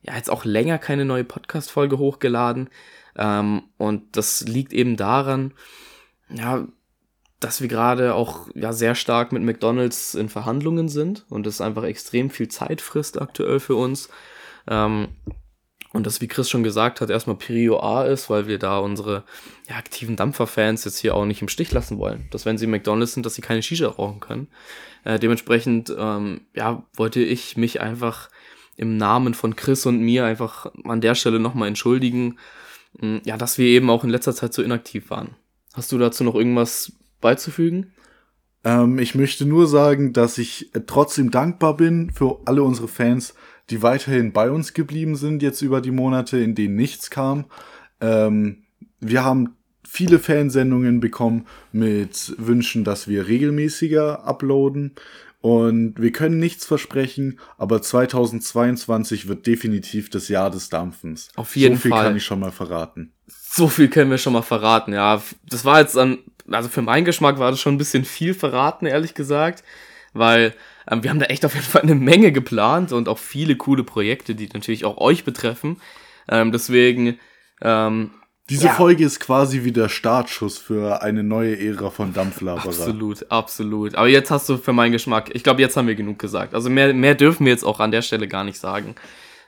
ja, 0.02 0.16
jetzt 0.16 0.30
auch 0.30 0.44
länger 0.44 0.78
keine 0.78 1.04
neue 1.04 1.24
Podcast-Folge 1.24 1.98
hochgeladen, 1.98 2.70
ähm, 3.16 3.64
und 3.76 4.16
das 4.16 4.42
liegt 4.42 4.72
eben 4.72 4.96
daran, 4.96 5.52
ja, 6.30 6.66
dass 7.40 7.61
wir 7.61 7.68
gerade 7.68 8.14
auch 8.14 8.49
ja 8.55 8.72
sehr 8.72 8.94
stark 8.94 9.33
mit 9.33 9.42
McDonald's 9.42 10.14
in 10.14 10.29
Verhandlungen 10.29 10.88
sind 10.88 11.27
und 11.29 11.46
es 11.46 11.61
einfach 11.61 11.85
extrem 11.85 12.31
viel 12.31 12.49
Zeit 12.49 12.81
frisst 12.81 13.20
aktuell 13.20 13.61
für 13.61 13.77
uns. 13.77 14.09
Ähm, 14.68 15.09
und 15.92 16.07
das, 16.07 16.20
wie 16.20 16.29
Chris 16.29 16.51
schon 16.51 16.62
gesagt 16.62 17.01
hat, 17.01 17.09
erstmal 17.09 17.37
Perio 17.37 17.81
A 17.81 18.05
ist, 18.05 18.29
weil 18.29 18.46
wir 18.46 18.59
da 18.59 18.79
unsere 18.79 19.25
ja, 19.68 19.77
aktiven 19.77 20.16
Dampferfans 20.16 20.85
jetzt 20.85 20.99
hier 20.99 21.14
auch 21.14 21.25
nicht 21.25 21.40
im 21.40 21.49
Stich 21.49 21.72
lassen 21.72 21.99
wollen. 21.99 22.29
Dass 22.31 22.44
wenn 22.44 22.59
sie 22.59 22.66
McDonalds 22.66 23.14
sind, 23.14 23.25
dass 23.25 23.35
sie 23.35 23.42
keine 23.42 23.62
Shisha 23.62 23.88
rauchen 23.88 24.20
können. 24.20 24.49
Äh, 25.05 25.18
dementsprechend, 25.18 25.94
ähm, 25.96 26.42
ja, 26.55 26.85
wollte 26.94 27.20
ich 27.20 27.57
mich 27.57 27.81
einfach 27.81 28.29
im 28.77 28.99
Namen 28.99 29.33
von 29.33 29.57
Chris 29.57 29.87
und 29.87 30.01
mir 30.01 30.25
einfach 30.27 30.70
an 30.85 31.01
der 31.01 31.14
Stelle 31.14 31.40
nochmal 31.40 31.68
entschuldigen, 31.68 32.38
mh, 32.99 33.01
hm, 33.01 33.20
ja, 33.25 33.37
dass 33.38 33.57
wir 33.57 33.66
eben 33.66 33.88
auch 33.88 34.05
in 34.05 34.11
letzter 34.11 34.35
Zeit 34.35 34.53
so 34.53 34.62
inaktiv 34.62 35.09
waren. 35.09 35.37
Hast 35.72 35.92
du 35.92 35.99
dazu 35.99 36.25
noch 36.25 36.35
irgendwas 36.35 36.92
beizufügen? 37.26 37.92
Ähm, 38.62 39.00
ich 39.00 39.16
möchte 39.16 39.46
nur 39.46 39.66
sagen, 39.66 40.12
dass 40.12 40.38
ich 40.38 40.70
trotzdem 40.86 41.32
dankbar 41.32 41.76
bin 41.76 42.12
für 42.12 42.38
alle 42.44 42.62
unsere 42.62 42.86
Fans, 42.86 43.34
die 43.68 43.82
weiterhin 43.82 44.32
bei 44.32 44.48
uns 44.48 44.74
geblieben 44.74 45.16
sind, 45.16 45.42
jetzt 45.42 45.60
über 45.60 45.80
die 45.80 45.90
Monate, 45.90 46.38
in 46.38 46.54
denen 46.54 46.76
nichts 46.76 47.10
kam. 47.10 47.46
Ähm, 48.00 48.62
wir 49.00 49.24
haben 49.24 49.56
viele 49.84 50.20
Fansendungen 50.20 51.00
bekommen 51.00 51.46
mit 51.72 52.34
Wünschen, 52.38 52.84
dass 52.84 53.08
wir 53.08 53.26
regelmäßiger 53.26 54.24
uploaden. 54.24 54.94
Und 55.40 56.00
wir 56.00 56.12
können 56.12 56.38
nichts 56.38 56.64
versprechen, 56.64 57.40
aber 57.58 57.82
2022 57.82 59.26
wird 59.26 59.46
definitiv 59.46 60.10
das 60.10 60.28
Jahr 60.28 60.50
des 60.50 60.68
Dampfens. 60.68 61.28
Auf 61.34 61.56
jeden 61.56 61.74
Fall. 61.74 61.78
So 61.78 61.82
viel 61.82 61.90
Fall. 61.90 62.04
kann 62.04 62.16
ich 62.16 62.24
schon 62.24 62.40
mal 62.40 62.52
verraten. 62.52 63.12
So 63.28 63.68
viel 63.68 63.88
können 63.88 64.10
wir 64.10 64.18
schon 64.18 64.32
mal 64.32 64.42
verraten, 64.42 64.92
ja. 64.92 65.20
Das 65.48 65.64
war 65.64 65.80
jetzt 65.80 65.96
an, 65.96 66.18
also 66.50 66.68
für 66.68 66.82
meinen 66.82 67.04
Geschmack 67.04 67.38
war 67.38 67.50
das 67.50 67.61
schon 67.61 67.74
ein 67.74 67.78
bisschen 67.78 68.04
viel 68.04 68.35
verraten, 68.35 68.87
ehrlich 68.87 69.14
gesagt. 69.14 69.64
Weil 70.12 70.54
ähm, 70.90 71.02
wir 71.02 71.11
haben 71.11 71.18
da 71.18 71.26
echt 71.26 71.44
auf 71.44 71.54
jeden 71.54 71.66
Fall 71.66 71.82
eine 71.82 71.94
Menge 71.94 72.32
geplant 72.32 72.92
und 72.92 73.09
auch 73.09 73.18
viele 73.18 73.56
coole 73.56 73.85
Projekte, 73.85 74.35
die 74.35 74.48
natürlich 74.52 74.85
auch 74.85 74.98
euch 74.98 75.24
betreffen. 75.24 75.80
Ähm, 76.28 76.52
deswegen, 76.52 77.18
ähm, 77.62 78.11
diese 78.48 78.66
ja. 78.66 78.72
Folge 78.74 79.04
ist 79.04 79.18
quasi 79.18 79.64
wie 79.64 79.72
der 79.72 79.88
Startschuss 79.88 80.56
für 80.56 81.02
eine 81.02 81.24
neue 81.24 81.59
Ära 81.59 81.90
von 81.90 82.12
Dampflaberer. 82.12 82.66
Absolut, 82.66 83.30
absolut. 83.30 83.96
Aber 83.96 84.06
jetzt 84.06 84.30
hast 84.30 84.48
du 84.48 84.56
für 84.56 84.72
meinen 84.72 84.92
Geschmack, 84.92 85.30
ich 85.35 85.42
glaube, 85.42 85.61
jetzt 85.61 85.76
haben 85.76 85.88
wir 85.88 85.96
genug 85.96 86.18
gesagt. 86.20 86.54
Also 86.54 86.70
mehr, 86.70 86.94
mehr 86.94 87.16
dürfen 87.16 87.44
wir 87.44 87.52
jetzt 87.52 87.64
auch 87.64 87.80
an 87.80 87.90
der 87.90 88.02
Stelle 88.02 88.28
gar 88.28 88.44
nicht 88.44 88.59
sagen. 88.59 88.94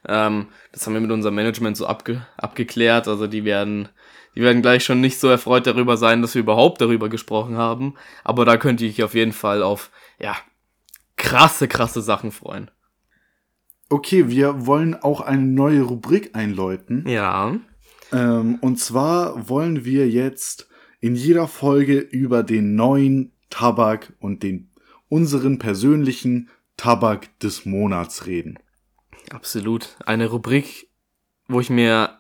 Ähm, 0.07 0.49
das 0.73 0.85
haben 0.87 0.95
wir 0.95 1.01
mit 1.01 1.13
unserem 1.13 1.37
Management 1.37 1.77
so 1.77 1.87
abge 1.87 2.27
abgeklärt. 2.37 3.07
Also 3.07 3.29
die 3.29 3.45
werden, 3.45 3.89
die 4.39 4.45
werden 4.45 4.63
gleich 4.63 4.85
schon 4.85 5.01
nicht 5.01 5.19
so 5.19 5.27
erfreut 5.27 5.67
darüber 5.67 5.97
sein, 5.97 6.23
dass 6.23 6.37
wir 6.37 6.43
überhaupt 6.43 6.81
darüber 6.81 7.09
gesprochen 7.09 7.57
haben. 7.57 7.95
Aber 8.23 8.45
da 8.45 8.57
könnte 8.57 8.85
ich 8.85 9.03
auf 9.03 9.15
jeden 9.15 9.33
Fall 9.33 9.65
auf, 9.65 9.91
ja, 10.21 10.37
krasse, 11.17 11.67
krasse 11.67 12.03
Sachen 12.03 12.31
freuen. 12.31 12.71
Okay, 13.89 14.29
wir 14.29 14.65
wollen 14.65 14.95
auch 14.95 15.23
eine 15.23 15.43
neue 15.43 15.83
Rubrik 15.83 16.37
einläuten. 16.37 17.05
Ja. 17.09 17.57
Ähm, 18.13 18.59
und 18.61 18.79
zwar 18.79 19.49
wollen 19.49 19.85
wir 19.85 20.09
jetzt 20.09 20.69
in 21.01 21.17
jeder 21.17 21.49
Folge 21.49 21.99
über 21.99 22.45
den 22.45 22.77
neuen 22.77 23.33
Tabak 23.51 24.13
und 24.21 24.45
den 24.45 24.71
unseren 25.09 25.59
persönlichen 25.59 26.49
Tabak 26.77 27.37
des 27.41 27.65
Monats 27.67 28.27
reden. 28.27 28.57
Absolut. 29.31 29.97
Eine 30.07 30.29
Rubrik, 30.29 30.91
wo 31.49 31.59
ich 31.59 31.71
mir 31.71 32.18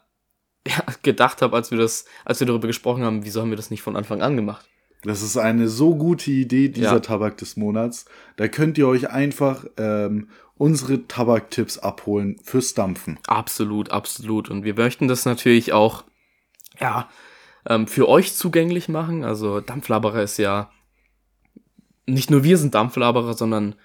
ja, 0.68 0.84
gedacht 1.02 1.42
habe, 1.42 1.56
als 1.56 1.70
wir 1.70 1.78
das, 1.78 2.04
als 2.24 2.40
wir 2.40 2.46
darüber 2.46 2.66
gesprochen 2.66 3.04
haben, 3.04 3.24
wieso 3.24 3.40
haben 3.40 3.50
wir 3.50 3.56
das 3.56 3.70
nicht 3.70 3.82
von 3.82 3.96
Anfang 3.96 4.22
an 4.22 4.36
gemacht? 4.36 4.68
Das 5.02 5.22
ist 5.22 5.36
eine 5.36 5.68
so 5.68 5.94
gute 5.94 6.30
Idee, 6.30 6.68
dieser 6.68 6.94
ja. 6.94 7.00
Tabak 7.00 7.36
des 7.38 7.56
Monats. 7.56 8.06
Da 8.36 8.48
könnt 8.48 8.78
ihr 8.78 8.88
euch 8.88 9.10
einfach 9.10 9.64
ähm, 9.76 10.28
unsere 10.56 11.06
Tabaktipps 11.06 11.78
abholen 11.78 12.36
fürs 12.42 12.74
Dampfen. 12.74 13.18
Absolut, 13.28 13.92
absolut. 13.92 14.50
Und 14.50 14.64
wir 14.64 14.74
möchten 14.74 15.06
das 15.06 15.24
natürlich 15.24 15.72
auch, 15.72 16.04
ja, 16.80 17.08
ähm, 17.66 17.86
für 17.86 18.08
euch 18.08 18.34
zugänglich 18.34 18.88
machen. 18.88 19.24
Also 19.24 19.60
Dampflaberer 19.60 20.22
ist 20.22 20.36
ja, 20.36 20.70
nicht 22.06 22.30
nur 22.30 22.42
wir 22.42 22.58
sind 22.58 22.74
Dampflaberer, 22.74 23.34
sondern 23.34 23.76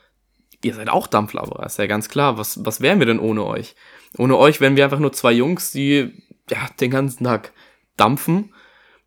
ihr 0.63 0.73
seid 0.73 0.89
auch 0.89 1.05
Dampflaberer, 1.05 1.65
ist 1.65 1.77
ja 1.77 1.85
ganz 1.85 2.09
klar. 2.09 2.39
Was, 2.39 2.65
was 2.65 2.81
wären 2.81 2.97
wir 2.97 3.05
denn 3.05 3.19
ohne 3.19 3.45
euch? 3.45 3.75
Ohne 4.17 4.37
euch 4.37 4.61
wären 4.61 4.75
wir 4.75 4.83
einfach 4.83 4.99
nur 4.99 5.13
zwei 5.13 5.31
Jungs, 5.31 5.71
die 5.71 6.23
ja, 6.49 6.69
den 6.79 6.91
ganzen 6.91 7.23
Tag 7.23 7.51
dampfen 7.97 8.53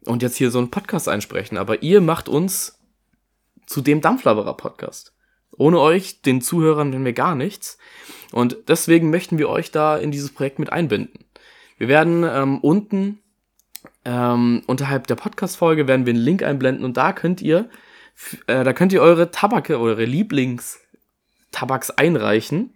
und 0.04 0.22
jetzt 0.22 0.36
hier 0.36 0.50
so 0.50 0.58
einen 0.58 0.70
Podcast 0.70 1.08
einsprechen. 1.08 1.58
Aber 1.58 1.82
ihr 1.82 2.00
macht 2.00 2.28
uns 2.28 2.78
zu 3.66 3.80
dem 3.80 4.00
Dampflaberer-Podcast. 4.00 5.12
Ohne 5.58 5.80
euch, 5.80 6.22
den 6.22 6.40
Zuhörern, 6.40 6.92
wären 6.92 7.04
wir 7.04 7.12
gar 7.12 7.34
nichts. 7.34 7.78
Und 8.32 8.56
deswegen 8.68 9.10
möchten 9.10 9.38
wir 9.38 9.48
euch 9.48 9.70
da 9.70 9.96
in 9.96 10.10
dieses 10.10 10.32
Projekt 10.32 10.58
mit 10.58 10.70
einbinden. 10.70 11.24
Wir 11.78 11.88
werden 11.88 12.24
ähm, 12.24 12.58
unten 12.58 13.20
ähm, 14.06 14.62
unterhalb 14.66 15.08
der 15.08 15.16
Podcast-Folge 15.16 15.88
werden 15.88 16.06
wir 16.06 16.12
einen 16.12 16.22
Link 16.22 16.44
einblenden 16.44 16.84
und 16.84 16.96
da 16.96 17.12
könnt 17.12 17.42
ihr, 17.42 17.68
äh, 18.46 18.62
da 18.62 18.72
könnt 18.72 18.92
ihr 18.92 19.02
eure 19.02 19.32
Tabake, 19.32 19.80
eure 19.80 20.04
Lieblingstabaks 20.04 21.90
einreichen. 21.90 22.72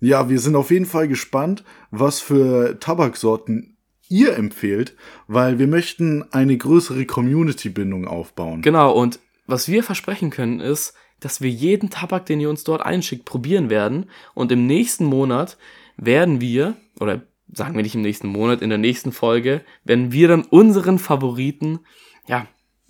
Ja, 0.00 0.28
wir 0.28 0.40
sind 0.40 0.56
auf 0.56 0.70
jeden 0.70 0.86
Fall 0.86 1.08
gespannt, 1.08 1.62
was 1.90 2.20
für 2.20 2.78
Tabaksorten 2.80 3.76
ihr 4.08 4.34
empfehlt, 4.36 4.96
weil 5.28 5.58
wir 5.58 5.66
möchten 5.66 6.24
eine 6.32 6.56
größere 6.56 7.06
Community-Bindung 7.06 8.08
aufbauen. 8.08 8.62
Genau, 8.62 8.92
und 8.92 9.20
was 9.46 9.68
wir 9.68 9.82
versprechen 9.82 10.30
können 10.30 10.60
ist, 10.60 10.94
dass 11.20 11.40
wir 11.40 11.50
jeden 11.50 11.90
Tabak, 11.90 12.26
den 12.26 12.40
ihr 12.40 12.50
uns 12.50 12.64
dort 12.64 12.82
einschickt, 12.82 13.24
probieren 13.24 13.70
werden. 13.70 14.10
Und 14.34 14.50
im 14.52 14.66
nächsten 14.66 15.04
Monat 15.04 15.58
werden 15.96 16.40
wir, 16.40 16.76
oder 16.98 17.22
sagen 17.52 17.74
wir 17.74 17.82
nicht 17.82 17.94
im 17.94 18.02
nächsten 18.02 18.28
Monat, 18.28 18.62
in 18.62 18.70
der 18.70 18.78
nächsten 18.78 19.12
Folge, 19.12 19.62
werden 19.84 20.12
wir 20.12 20.28
dann 20.28 20.42
unseren 20.42 20.98
Favoriten, 20.98 21.80
ja, 22.26 22.46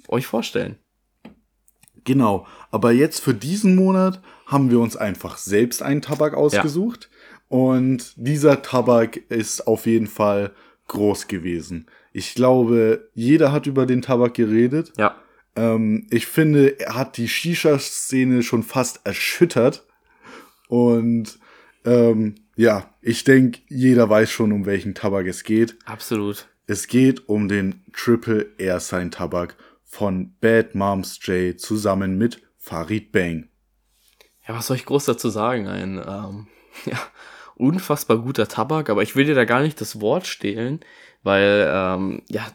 euch 0.09 0.27
vorstellen. 0.27 0.77
Genau, 2.05 2.47
aber 2.71 2.93
jetzt 2.93 3.21
für 3.21 3.35
diesen 3.35 3.75
Monat 3.77 4.21
haben 4.47 4.71
wir 4.71 4.81
uns 4.81 4.97
einfach 4.97 5.39
selbst 5.39 5.83
einen 5.83 6.03
Tabak 6.03 6.35
ausgesucht. 6.35 7.09
Ja. 7.11 7.57
Und 7.57 8.13
dieser 8.17 8.63
Tabak 8.63 9.17
ist 9.29 9.67
auf 9.67 9.87
jeden 9.87 10.07
Fall 10.07 10.53
groß 10.89 11.29
gewesen. 11.29 11.87
Ich 12.13 12.35
glaube, 12.35 13.09
jeder 13.15 13.53
hat 13.53 13.67
über 13.67 13.87
den 13.87 14.03
Tabak 14.03 14.35
geredet. 14.35 14.93
Ja. 14.97 15.17
Ähm, 15.57 16.07
ich 16.11 16.27
finde, 16.27 16.79
er 16.81 16.95
hat 16.95 17.17
die 17.17 17.29
Shisha-Szene 17.29 18.43
schon 18.43 18.63
fast 18.63 19.01
erschüttert. 19.05 19.87
Und 20.69 21.39
ähm, 21.85 22.37
ja, 22.57 22.93
ich 23.01 23.25
denke, 23.25 23.61
jeder 23.69 24.09
weiß 24.09 24.31
schon, 24.31 24.53
um 24.53 24.67
welchen 24.67 24.95
Tabak 24.95 25.27
es 25.27 25.45
geht. 25.45 25.77
Absolut. 25.85 26.49
Es 26.67 26.87
geht 26.87 27.29
um 27.29 27.49
den 27.49 27.85
Triple 27.93 28.47
Air 28.59 28.81
Sign 28.81 29.11
Tabak 29.11 29.57
von 29.91 30.37
Bad 30.41 30.77
Moms 30.77 31.19
J 31.27 31.61
zusammen 31.61 32.17
mit 32.17 32.41
Farid 32.59 33.11
Bang. 33.11 33.49
Ja, 34.47 34.55
was 34.55 34.69
soll 34.69 34.77
ich 34.77 34.87
groß 34.87 35.05
dazu 35.05 35.29
sagen? 35.31 35.67
Ein 35.67 35.99
ähm, 35.99 36.47
ja, 36.87 36.99
unfassbar 37.57 38.19
guter 38.19 38.47
Tabak, 38.47 38.89
aber 38.89 39.03
ich 39.03 39.17
will 39.17 39.27
dir 39.27 39.35
da 39.35 39.45
gar 39.45 39.63
nicht 39.63 39.81
das 39.81 40.01
Wort 40.01 40.29
stehlen, 40.29 40.81
weil, 41.25 41.69
ähm, 41.69 42.23
ja, 42.29 42.47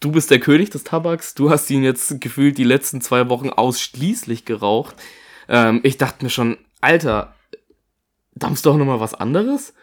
du 0.00 0.10
bist 0.10 0.30
der 0.30 0.40
König 0.40 0.70
des 0.70 0.82
Tabaks, 0.82 1.34
du 1.34 1.50
hast 1.50 1.70
ihn 1.70 1.84
jetzt 1.84 2.18
gefühlt 2.18 2.56
die 2.56 2.64
letzten 2.64 3.02
zwei 3.02 3.28
Wochen 3.28 3.50
ausschließlich 3.50 4.46
geraucht. 4.46 4.96
Ähm, 5.48 5.80
ich 5.82 5.98
dachte 5.98 6.24
mir 6.24 6.30
schon, 6.30 6.56
Alter, 6.80 7.34
dampfst 8.34 8.64
du 8.64 8.70
auch 8.70 8.78
nochmal 8.78 9.00
was 9.00 9.14
anderes? 9.14 9.74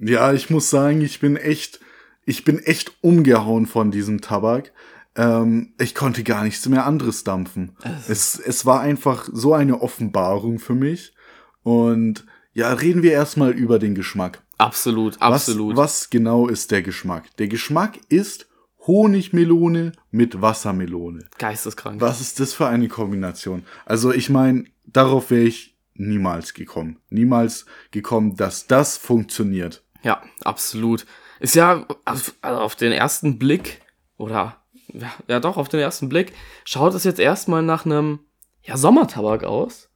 Ja, 0.00 0.32
ich 0.32 0.48
muss 0.48 0.70
sagen, 0.70 1.02
ich 1.02 1.20
bin 1.20 1.36
echt, 1.36 1.80
ich 2.24 2.44
bin 2.44 2.58
echt 2.60 2.92
umgehauen 3.02 3.66
von 3.66 3.90
diesem 3.90 4.22
Tabak. 4.22 4.72
Ähm, 5.16 5.74
ich 5.78 5.94
konnte 5.94 6.22
gar 6.22 6.44
nichts 6.44 6.68
mehr 6.68 6.86
anderes 6.86 7.24
dampfen. 7.24 7.76
Es, 8.08 8.38
es 8.38 8.66
war 8.66 8.80
einfach 8.80 9.28
so 9.32 9.54
eine 9.54 9.80
Offenbarung 9.82 10.58
für 10.58 10.74
mich. 10.74 11.14
Und 11.62 12.26
ja, 12.52 12.72
reden 12.72 13.02
wir 13.02 13.12
erstmal 13.12 13.52
über 13.52 13.78
den 13.78 13.94
Geschmack. 13.94 14.42
Absolut, 14.58 15.20
absolut. 15.20 15.76
Was, 15.76 16.02
was 16.02 16.10
genau 16.10 16.48
ist 16.48 16.70
der 16.70 16.82
Geschmack? 16.82 17.34
Der 17.38 17.48
Geschmack 17.48 17.98
ist 18.08 18.48
Honigmelone 18.86 19.92
mit 20.10 20.40
Wassermelone. 20.40 21.28
Geisteskrank. 21.38 22.00
Was 22.00 22.20
ist 22.20 22.40
das 22.40 22.52
für 22.52 22.66
eine 22.66 22.88
Kombination? 22.88 23.64
Also 23.86 24.12
ich 24.12 24.30
meine, 24.30 24.64
darauf 24.86 25.30
wäre 25.30 25.44
ich 25.44 25.76
niemals 25.94 26.54
gekommen. 26.54 26.98
Niemals 27.10 27.66
gekommen, 27.90 28.36
dass 28.36 28.66
das 28.66 28.96
funktioniert. 28.96 29.84
Ja, 30.02 30.22
absolut. 30.44 31.06
Ist 31.40 31.54
ja 31.54 31.86
also 32.04 32.32
auf 32.42 32.74
den 32.74 32.92
ersten 32.92 33.38
Blick, 33.38 33.80
oder 34.20 34.59
ja, 34.92 35.12
ja 35.28 35.40
doch, 35.40 35.56
auf 35.56 35.68
den 35.68 35.80
ersten 35.80 36.08
Blick, 36.08 36.32
schaut 36.64 36.94
es 36.94 37.04
jetzt 37.04 37.20
erstmal 37.20 37.62
nach 37.62 37.84
einem 37.84 38.20
ja, 38.62 38.76
Sommertabak 38.76 39.44
aus. 39.44 39.88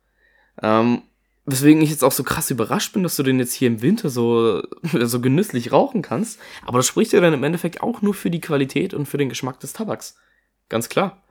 Ähm, 0.63 1.03
weswegen 1.47 1.83
ich 1.83 1.91
jetzt 1.91 2.05
auch 2.05 2.13
so 2.13 2.23
krass 2.25 2.51
überrascht 2.51 2.93
bin, 2.93 3.03
dass 3.03 3.17
du 3.17 3.23
den 3.23 3.39
jetzt 3.39 3.53
hier 3.53 3.69
im 3.69 3.83
Winter 3.83 4.09
so, 4.09 4.63
so 4.93 5.21
genüsslich 5.21 5.73
rauchen 5.73 6.03
kannst. 6.03 6.41
Aber 6.65 6.79
das 6.79 6.87
spricht 6.87 7.13
ja 7.13 7.21
dann 7.21 7.35
im 7.35 7.45
Endeffekt 7.45 7.83
auch 7.83 8.03
nur 8.03 8.15
für 8.15 8.31
die 8.31 8.41
Qualität 8.41 8.95
und 8.95 9.07
für 9.07 9.19
den 9.19 9.29
Geschmack 9.29 9.61
des 9.61 9.73
Tabaks. 9.73 10.17
Ganz 10.69 10.89
klar. 10.89 11.23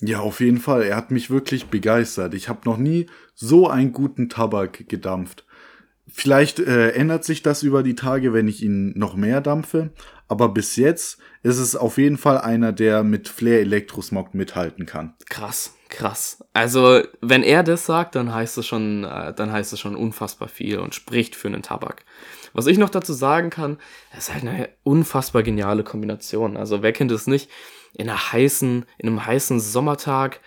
Ja, 0.00 0.20
auf 0.20 0.40
jeden 0.40 0.58
Fall. 0.58 0.84
Er 0.84 0.96
hat 0.96 1.10
mich 1.10 1.28
wirklich 1.28 1.66
begeistert. 1.66 2.34
Ich 2.34 2.48
habe 2.48 2.60
noch 2.64 2.76
nie 2.76 3.06
so 3.34 3.68
einen 3.68 3.92
guten 3.92 4.28
Tabak 4.28 4.88
gedampft. 4.88 5.44
Vielleicht 6.06 6.60
äh, 6.60 6.90
ändert 6.90 7.24
sich 7.24 7.42
das 7.42 7.62
über 7.62 7.82
die 7.82 7.96
Tage, 7.96 8.32
wenn 8.32 8.48
ich 8.48 8.62
ihn 8.62 8.96
noch 8.96 9.16
mehr 9.16 9.40
dampfe. 9.40 9.90
Aber 10.28 10.50
bis 10.50 10.76
jetzt 10.76 11.18
ist 11.42 11.58
es 11.58 11.74
auf 11.74 11.98
jeden 11.98 12.18
Fall 12.18 12.38
einer, 12.38 12.72
der 12.72 13.02
mit 13.02 13.28
Flair 13.28 13.60
Elektrosmog 13.60 14.34
mithalten 14.34 14.84
kann. 14.86 15.14
Krass, 15.28 15.74
krass. 15.88 16.44
Also, 16.52 17.02
wenn 17.20 17.42
er 17.42 17.62
das 17.62 17.86
sagt, 17.86 18.14
dann 18.14 18.32
heißt 18.34 18.58
es 18.58 18.66
schon, 18.66 19.04
äh, 19.04 19.32
dann 19.32 19.50
heißt 19.50 19.72
es 19.72 19.80
schon 19.80 19.96
unfassbar 19.96 20.48
viel 20.48 20.78
und 20.78 20.94
spricht 20.94 21.34
für 21.34 21.48
einen 21.48 21.62
Tabak. 21.62 22.04
Was 22.52 22.66
ich 22.66 22.78
noch 22.78 22.90
dazu 22.90 23.12
sagen 23.12 23.50
kann, 23.50 23.78
das 24.10 24.28
ist 24.28 24.34
halt 24.34 24.46
eine 24.46 24.68
unfassbar 24.82 25.42
geniale 25.42 25.84
Kombination. 25.84 26.56
Also, 26.56 26.82
wer 26.82 26.92
kennt 26.92 27.10
es 27.10 27.26
nicht? 27.26 27.48
in 27.94 28.08
einer 28.08 28.32
heißen, 28.32 28.84
in 28.98 29.08
einem 29.08 29.24
heißen 29.24 29.60
Sommertag. 29.60 30.40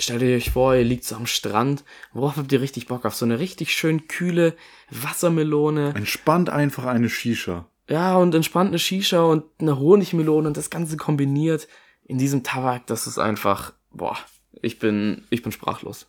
Stellt 0.00 0.22
ihr 0.22 0.36
euch 0.36 0.50
vor, 0.50 0.74
ihr 0.74 0.84
liegt 0.84 1.04
so 1.04 1.16
am 1.16 1.26
Strand. 1.26 1.84
Worauf 2.12 2.36
habt 2.36 2.52
ihr 2.52 2.60
richtig 2.60 2.86
Bock? 2.86 3.04
Auf 3.04 3.14
so 3.14 3.24
eine 3.24 3.38
richtig 3.38 3.72
schön 3.72 4.08
kühle 4.08 4.56
Wassermelone. 4.90 5.94
Entspannt 5.94 6.50
einfach 6.50 6.84
eine 6.84 7.08
Shisha. 7.08 7.68
Ja, 7.88 8.16
und 8.16 8.34
entspannt 8.34 8.68
eine 8.68 8.78
Shisha 8.78 9.22
und 9.22 9.44
eine 9.58 9.78
Honigmelone 9.78 10.48
und 10.48 10.56
das 10.56 10.70
Ganze 10.70 10.96
kombiniert 10.96 11.68
in 12.04 12.18
diesem 12.18 12.42
Tabak, 12.42 12.86
das 12.86 13.06
ist 13.06 13.18
einfach, 13.18 13.72
boah, 13.90 14.16
ich 14.62 14.78
bin, 14.78 15.22
ich 15.30 15.42
bin 15.42 15.52
sprachlos. 15.52 16.06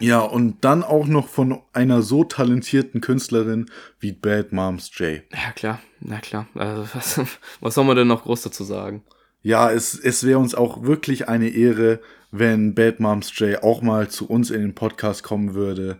Ja, 0.00 0.20
und 0.20 0.64
dann 0.64 0.84
auch 0.84 1.06
noch 1.06 1.28
von 1.28 1.60
einer 1.72 2.02
so 2.02 2.22
talentierten 2.22 3.00
Künstlerin 3.00 3.70
wie 3.98 4.12
Bad 4.12 4.52
Moms 4.52 4.90
J. 4.96 5.22
Ja, 5.32 5.50
klar, 5.54 5.80
na 6.00 6.20
klar. 6.20 6.46
Also, 6.54 6.86
was, 6.94 7.20
was 7.60 7.74
soll 7.74 7.84
man 7.84 7.96
denn 7.96 8.08
noch 8.08 8.22
groß 8.22 8.42
dazu 8.42 8.62
sagen? 8.64 9.02
ja, 9.42 9.70
es, 9.70 9.98
es 9.98 10.24
wäre 10.24 10.38
uns 10.38 10.54
auch 10.54 10.82
wirklich 10.82 11.28
eine 11.28 11.48
Ehre, 11.48 12.00
wenn 12.30 12.74
Bad 12.74 13.00
Moms 13.00 13.32
J 13.38 13.62
auch 13.62 13.82
mal 13.82 14.08
zu 14.08 14.28
uns 14.28 14.50
in 14.50 14.60
den 14.60 14.74
Podcast 14.74 15.22
kommen 15.22 15.54
würde. 15.54 15.98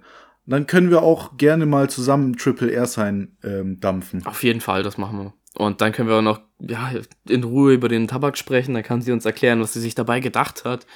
Dann 0.48 0.66
können 0.66 0.90
wir 0.90 1.02
auch 1.02 1.36
gerne 1.36 1.66
mal 1.66 1.90
zusammen 1.90 2.36
Triple 2.36 2.72
R 2.72 2.86
sein 2.86 3.36
ähm, 3.44 3.80
dampfen. 3.80 4.24
Auf 4.24 4.42
jeden 4.42 4.62
Fall, 4.62 4.82
das 4.82 4.96
machen 4.96 5.18
wir. 5.18 5.34
Und 5.54 5.80
dann 5.80 5.92
können 5.92 6.08
wir 6.08 6.16
auch 6.16 6.22
noch 6.22 6.40
ja, 6.60 6.90
in 7.28 7.44
Ruhe 7.44 7.74
über 7.74 7.88
den 7.88 8.08
Tabak 8.08 8.38
sprechen. 8.38 8.72
Dann 8.72 8.82
kann 8.82 9.02
sie 9.02 9.12
uns 9.12 9.26
erklären, 9.26 9.60
was 9.60 9.74
sie 9.74 9.80
sich 9.80 9.94
dabei 9.94 10.20
gedacht 10.20 10.64
hat. 10.64 10.86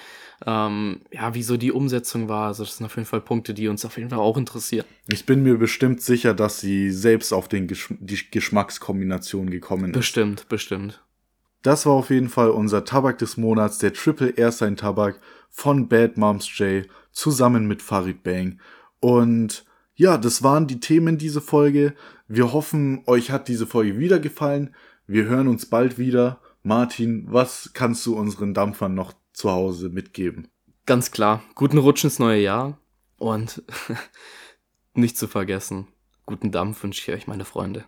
Ähm, 0.47 1.03
ja, 1.13 1.35
wieso 1.35 1.59
die 1.59 1.71
Umsetzung 1.71 2.31
war. 2.31 2.47
Also 2.47 2.65
das 2.65 2.79
sind 2.79 2.87
auf 2.87 2.97
jeden 2.97 3.07
Fall 3.07 3.21
Punkte, 3.21 3.53
die 3.53 3.69
uns 3.69 3.85
auf 3.85 3.99
jeden 3.99 4.09
Fall 4.09 4.21
auch 4.21 4.39
interessieren. 4.39 4.87
Ich 5.09 5.27
bin 5.27 5.43
mir 5.43 5.59
bestimmt 5.59 6.01
sicher, 6.01 6.33
dass 6.33 6.61
sie 6.61 6.91
selbst 6.91 7.33
auf 7.33 7.47
den 7.47 7.67
Gesch 7.67 7.93
die 8.01 8.31
Geschmackskombination 8.31 9.51
gekommen 9.51 9.91
ist. 9.91 9.99
Bestimmt, 9.99 10.49
bestimmt. 10.49 11.03
Das 11.63 11.85
war 11.85 11.93
auf 11.93 12.11
jeden 12.11 12.29
Fall 12.29 12.51
unser 12.51 12.85
Tabak 12.85 13.19
des 13.19 13.37
Monats, 13.37 13.79
der 13.79 13.93
Triple 13.93 14.31
Airsign 14.31 14.77
Tabak 14.77 15.21
von 15.51 15.89
Bad 15.89 16.17
Moms 16.17 16.49
J 16.59 16.87
zusammen 17.13 17.67
mit 17.67 17.83
Farid 17.83 18.23
Bang. 18.23 18.59
Und 19.03 19.67
ja, 19.95 20.17
das 20.17 20.43
waren 20.43 20.67
die 20.67 20.81
Themen 20.81 21.19
diese 21.19 21.43
Folge. 21.43 21.95
Wir 22.27 22.55
hoffen, 22.55 23.03
euch 23.07 23.31
hat 23.31 23.49
diese 23.49 23.67
Folge 23.67 23.99
wieder 23.99 24.19
gefallen. 24.19 24.75
Wir 25.07 25.25
hören 25.25 25.49
uns 25.49 25.67
bald 25.67 25.99
wieder. 25.99 26.41
Martin, 26.63 27.27
was 27.29 27.73
kannst 27.75 28.07
du 28.07 28.17
unseren 28.17 28.55
Dampfern 28.55 28.95
noch 28.95 29.13
zu 29.35 29.51
Hause 29.51 29.91
mitgeben? 29.91 30.49
Ganz 30.87 31.11
klar, 31.11 31.43
guten 31.55 31.77
Rutsch 31.77 32.05
ins 32.05 32.19
neue 32.19 32.41
Jahr 32.41 32.79
und 33.19 33.63
nicht 34.95 35.19
zu 35.19 35.29
vergessen, 35.29 35.89
guten 36.25 36.51
Dampf 36.51 36.83
wünsche 36.83 37.03
ich 37.03 37.17
euch, 37.17 37.27
meine 37.27 37.45
Freunde. 37.45 37.85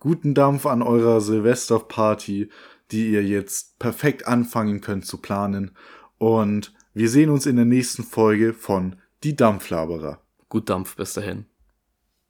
Guten 0.00 0.34
Dampf 0.34 0.66
an 0.66 0.82
eurer 0.82 1.20
Silvesterparty 1.20 2.50
die 2.90 3.10
ihr 3.10 3.24
jetzt 3.24 3.78
perfekt 3.78 4.26
anfangen 4.26 4.80
könnt 4.80 5.06
zu 5.06 5.18
planen. 5.18 5.72
Und 6.18 6.74
wir 6.94 7.08
sehen 7.08 7.30
uns 7.30 7.46
in 7.46 7.56
der 7.56 7.64
nächsten 7.64 8.04
Folge 8.04 8.52
von 8.52 8.96
Die 9.22 9.36
Dampflaberer. 9.36 10.20
Gut 10.50 10.68
Dampf, 10.68 10.96
bis 10.96 11.14
dahin. 11.14 11.49